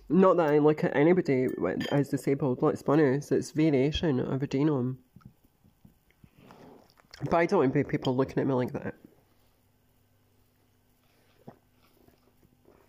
not 0.08 0.36
that 0.38 0.50
I 0.50 0.58
look 0.58 0.82
at 0.82 0.96
anybody 0.96 1.46
as 1.92 2.08
disabled, 2.08 2.60
let's 2.60 2.82
be 2.82 2.92
honest, 2.92 3.30
it's 3.30 3.52
variation 3.52 4.18
of 4.18 4.42
a 4.42 4.48
genome. 4.48 4.96
But 7.30 7.36
I 7.36 7.46
don't 7.46 7.72
want 7.72 7.88
people 7.88 8.16
looking 8.16 8.38
at 8.40 8.46
me 8.48 8.54
like 8.54 8.72
that. 8.72 8.94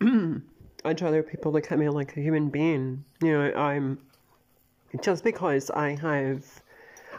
I'd 0.84 1.00
rather 1.00 1.22
people 1.22 1.52
look 1.52 1.72
at 1.72 1.78
me 1.78 1.88
like 1.88 2.16
a 2.16 2.20
human 2.20 2.48
being. 2.50 3.04
You 3.22 3.32
know, 3.32 3.52
I'm 3.54 3.98
just 5.02 5.24
because 5.24 5.70
I 5.70 5.96
have, 5.96 6.44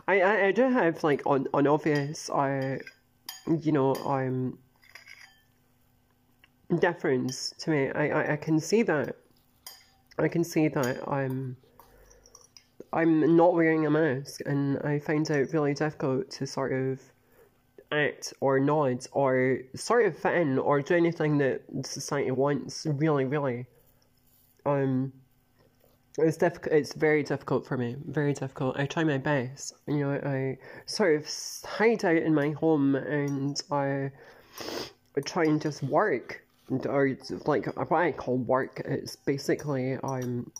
I 0.08 0.22
I, 0.22 0.46
I 0.48 0.52
do 0.52 0.70
have 0.70 1.04
like 1.04 1.22
on 1.26 1.48
on 1.54 1.68
obvious 1.68 2.30
I, 2.30 2.80
you 3.62 3.72
know, 3.72 3.96
I'm 3.96 4.58
difference 6.80 7.54
to 7.60 7.70
me. 7.72 7.90
I, 7.92 8.10
I 8.10 8.34
I 8.34 8.36
can 8.38 8.60
see 8.60 8.84
that. 8.84 9.16
I 10.20 10.28
can 10.28 10.44
see 10.44 10.68
that 10.68 11.08
I'm. 11.08 11.58
I'm 12.94 13.36
not 13.36 13.54
wearing 13.54 13.86
a 13.86 13.90
mask, 13.90 14.42
and 14.46 14.80
I 14.80 15.00
find 15.00 15.30
it 15.30 15.52
really 15.52 15.74
difficult 15.74 16.32
to 16.32 16.48
sort 16.48 16.72
of 16.72 17.02
act 17.92 18.34
or 18.40 18.60
nod 18.60 19.06
or 19.12 19.60
sort 19.76 20.06
of 20.06 20.18
fit 20.18 20.36
in 20.36 20.60
or 20.60 20.82
do 20.82 20.96
anything 20.96 21.38
that 21.38 21.62
society 21.84 22.32
wants. 22.32 22.86
Really, 22.86 23.26
really, 23.26 23.66
um, 24.66 25.14
it's 26.18 26.38
difficult. 26.38 26.74
It's 26.74 26.94
very 26.94 27.24
difficult 27.24 27.68
for 27.68 27.78
me. 27.78 27.96
Very 28.08 28.34
difficult. 28.34 28.78
I 28.78 28.86
try 28.86 29.04
my 29.04 29.18
best. 29.18 29.74
You 29.88 30.00
know, 30.00 30.12
I 30.12 30.58
sort 30.86 31.16
of 31.16 31.30
hide 31.64 32.04
out 32.04 32.18
in 32.18 32.34
my 32.34 32.52
home 32.52 32.96
and 32.96 33.62
I, 33.72 34.12
try 35.26 35.44
and 35.44 35.62
just 35.62 35.84
work. 35.84 36.44
Or 36.86 37.16
like 37.46 37.66
what 37.78 37.92
I 37.92 38.12
call 38.12 38.38
work. 38.38 38.82
It's 38.86 39.16
basically 39.16 39.98
I'm 40.04 40.52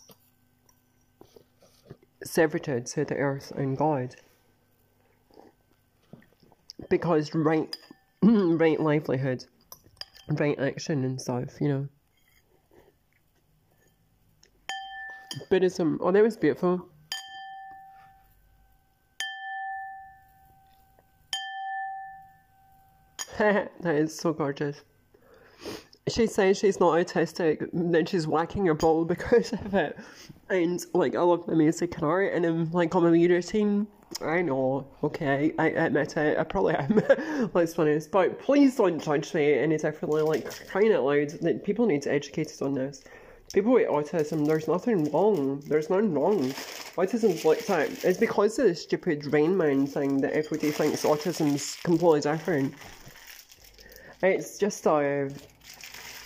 severed 2.24 2.64
to 2.64 3.04
the 3.04 3.16
earth 3.16 3.52
and 3.56 3.76
God 3.76 4.16
because 6.88 7.34
right, 7.34 7.74
right 8.22 8.80
livelihood, 8.80 9.44
right 10.28 10.58
action 10.58 11.04
and 11.04 11.20
stuff, 11.20 11.60
you 11.60 11.68
know. 11.68 11.88
Buddhism. 15.50 15.98
Oh, 16.02 16.10
that 16.10 16.22
was 16.22 16.36
beautiful. 16.36 16.88
that 23.38 23.70
is 23.84 24.16
so 24.16 24.32
gorgeous. 24.32 24.82
She 26.08 26.26
says 26.26 26.58
she's 26.58 26.80
not 26.80 26.94
autistic, 26.94 27.68
then 27.72 28.06
she's 28.06 28.26
whacking 28.26 28.66
her 28.66 28.74
ball 28.74 29.04
because 29.14 29.52
of 29.52 29.74
it. 29.74 29.96
And 30.48 30.84
like, 30.94 31.14
I 31.14 31.20
love 31.20 31.46
the 31.46 31.54
music 31.54 31.94
and 31.96 32.04
art, 32.04 32.32
and 32.32 32.44
I'm 32.44 32.70
like 32.72 32.94
on 32.94 33.04
my 33.04 33.10
routine 33.10 33.86
I 34.20 34.42
know, 34.42 34.86
okay, 35.04 35.52
I 35.58 35.68
admit 35.68 36.16
it, 36.16 36.38
I 36.38 36.42
probably 36.42 36.74
am, 36.74 37.02
let's 37.54 37.74
be 37.74 37.82
honest, 37.82 38.10
but 38.10 38.40
please 38.40 38.74
don't 38.74 39.02
judge 39.02 39.32
me. 39.32 39.52
Any 39.54 39.76
differently, 39.76 40.22
like, 40.22 40.66
crying 40.68 40.92
out 40.92 41.04
loud, 41.04 41.30
that 41.42 41.64
people 41.64 41.86
need 41.86 42.02
to 42.02 42.12
educate 42.12 42.48
us 42.48 42.60
on 42.60 42.74
this. 42.74 43.04
People 43.52 43.72
with 43.72 43.88
autism, 43.88 44.44
there's 44.44 44.66
nothing 44.66 45.10
wrong, 45.12 45.60
there's 45.68 45.88
nothing 45.88 46.14
wrong. 46.14 46.50
Autism's 46.96 47.44
like 47.44 47.64
that, 47.66 48.04
it's 48.04 48.18
because 48.18 48.58
of 48.58 48.66
the 48.66 48.74
stupid 48.74 49.24
Rain 49.32 49.56
Man 49.56 49.86
thing 49.86 50.20
that 50.22 50.32
everybody 50.32 50.72
thinks 50.72 51.04
autism's 51.04 51.76
completely 51.84 52.20
different. 52.20 52.74
It's 54.22 54.58
just 54.58 54.84
a... 54.86 55.30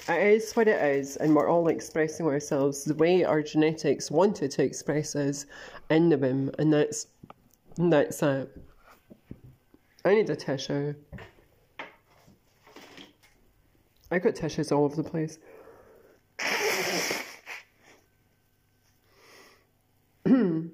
It 0.09 0.27
is 0.35 0.53
what 0.55 0.67
it 0.67 0.83
is, 0.83 1.17
and 1.19 1.33
we're 1.33 1.49
all 1.49 1.69
expressing 1.69 2.27
ourselves 2.27 2.83
the 2.83 2.95
way 2.95 3.23
our 3.23 3.41
genetics 3.41 4.11
wanted 4.11 4.51
to 4.53 4.65
express 4.65 5.15
us 5.15 5.47
in 5.91 6.09
the 6.09 6.19
womb, 6.19 6.51
and 6.59 6.73
that's 6.73 7.07
that's 7.77 8.23
it. 8.23 8.57
I 10.05 10.15
need 10.15 10.29
a 10.31 10.37
tissue. 10.37 10.95
I 14.11 14.19
got 14.19 14.35
tissues 14.35 14.73
all 14.73 14.85
over 14.85 14.97
the 14.97 15.05
place. 15.09 15.39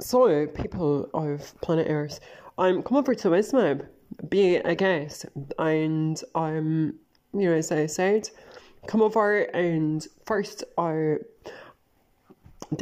so, 0.00 0.46
people 0.46 1.10
of 1.12 1.60
planet 1.60 1.88
Earth, 1.90 2.20
I'm 2.56 2.82
come 2.82 2.96
over 2.96 3.14
to 3.14 3.30
Wisdom 3.30 3.60
app, 3.60 3.82
be 4.30 4.56
a 4.56 4.74
guest, 4.74 5.26
and 5.58 6.22
I'm, 6.34 6.94
you 7.34 7.50
know, 7.50 7.52
as 7.52 7.70
I 7.70 7.84
said, 7.86 8.30
come 8.86 9.02
over 9.02 9.40
and 9.40 10.06
first 10.24 10.64
I 10.78 11.16
do 11.44 11.65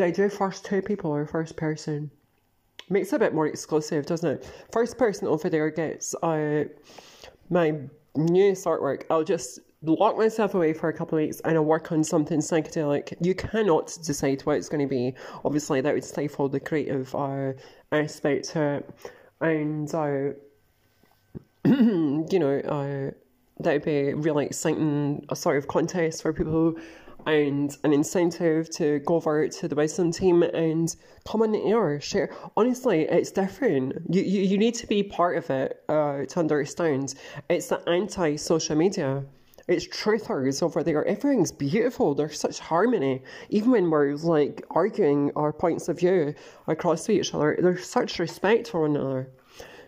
I 0.00 0.10
do 0.10 0.28
first 0.28 0.64
two 0.64 0.82
people 0.82 1.10
or 1.10 1.26
first 1.26 1.56
person? 1.56 2.10
Makes 2.88 3.12
it 3.12 3.16
a 3.16 3.18
bit 3.18 3.34
more 3.34 3.46
exclusive, 3.46 4.06
doesn't 4.06 4.28
it? 4.28 4.50
First 4.72 4.98
person 4.98 5.28
over 5.28 5.48
there 5.48 5.70
gets 5.70 6.14
uh, 6.22 6.64
my 7.50 7.74
newest 8.16 8.64
artwork. 8.64 9.04
I'll 9.10 9.24
just 9.24 9.60
lock 9.82 10.16
myself 10.16 10.54
away 10.54 10.72
for 10.72 10.88
a 10.88 10.92
couple 10.92 11.18
of 11.18 11.24
weeks 11.24 11.40
and 11.44 11.56
I'll 11.56 11.64
work 11.64 11.92
on 11.92 12.02
something 12.04 12.40
psychedelic. 12.40 13.14
You 13.20 13.34
cannot 13.34 13.96
decide 14.02 14.42
what 14.42 14.56
it's 14.56 14.68
going 14.68 14.86
to 14.86 14.88
be. 14.88 15.14
Obviously, 15.44 15.80
that 15.80 15.94
would 15.94 16.04
stifle 16.04 16.48
the 16.48 16.60
creative 16.60 17.14
uh, 17.14 17.52
aspect 17.92 18.50
to 18.50 18.62
it. 18.62 18.90
And, 19.40 19.94
uh, 19.94 20.32
you 21.64 22.38
know, 22.38 22.58
uh, 22.60 23.10
that 23.60 23.72
would 23.72 23.84
be 23.84 24.14
really 24.14 24.46
exciting, 24.46 25.24
a 25.28 25.36
sort 25.36 25.56
of 25.56 25.68
contest 25.68 26.22
for 26.22 26.32
people 26.32 26.74
and 27.26 27.76
an 27.84 27.92
incentive 27.92 28.70
to 28.70 29.00
go 29.00 29.16
over 29.16 29.48
to 29.48 29.68
the 29.68 29.74
wisdom 29.74 30.12
team 30.12 30.42
and 30.42 30.94
come 31.26 31.42
on 31.42 31.52
the 31.52 31.62
air, 31.64 32.00
share. 32.00 32.30
Honestly, 32.56 33.02
it's 33.02 33.30
different. 33.30 33.94
You, 34.08 34.22
you, 34.22 34.42
you 34.42 34.58
need 34.58 34.74
to 34.76 34.86
be 34.86 35.02
part 35.02 35.38
of 35.38 35.50
it 35.50 35.82
uh, 35.88 36.24
to 36.26 36.40
understand. 36.40 37.14
It's 37.48 37.68
the 37.68 37.86
anti 37.88 38.36
social 38.36 38.76
media. 38.76 39.24
It's 39.66 39.88
truthers 39.88 40.62
over 40.62 40.82
there. 40.82 41.04
Everything's 41.06 41.50
beautiful. 41.50 42.14
There's 42.14 42.38
such 42.38 42.58
harmony. 42.58 43.22
Even 43.48 43.70
when 43.70 43.90
we're 43.90 44.14
like 44.16 44.62
arguing 44.70 45.30
our 45.36 45.54
points 45.54 45.88
of 45.88 45.98
view 45.98 46.34
across 46.66 47.06
to 47.06 47.12
each 47.12 47.32
other, 47.32 47.56
there's 47.58 47.86
such 47.86 48.18
respect 48.18 48.68
for 48.68 48.82
one 48.82 48.96
another. 48.96 49.30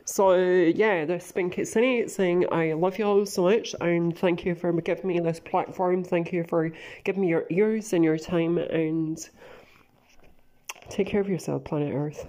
So 0.08 0.36
yeah, 0.36 1.04
this 1.04 1.32
been 1.32 1.50
Kitsune 1.50 2.08
saying 2.08 2.46
I 2.52 2.74
love 2.74 2.96
you 2.96 3.04
all 3.04 3.26
so 3.26 3.42
much 3.42 3.74
and 3.80 4.16
thank 4.16 4.44
you 4.44 4.54
for 4.54 4.72
giving 4.80 5.08
me 5.08 5.18
this 5.18 5.40
platform. 5.40 6.04
Thank 6.04 6.32
you 6.32 6.44
for 6.44 6.70
giving 7.02 7.22
me 7.22 7.28
your 7.28 7.44
ears 7.50 7.92
and 7.92 8.04
your 8.04 8.16
time 8.16 8.56
and 8.56 9.18
take 10.88 11.08
care 11.08 11.20
of 11.20 11.28
yourself, 11.28 11.64
planet 11.64 11.92
Earth. 11.92 12.28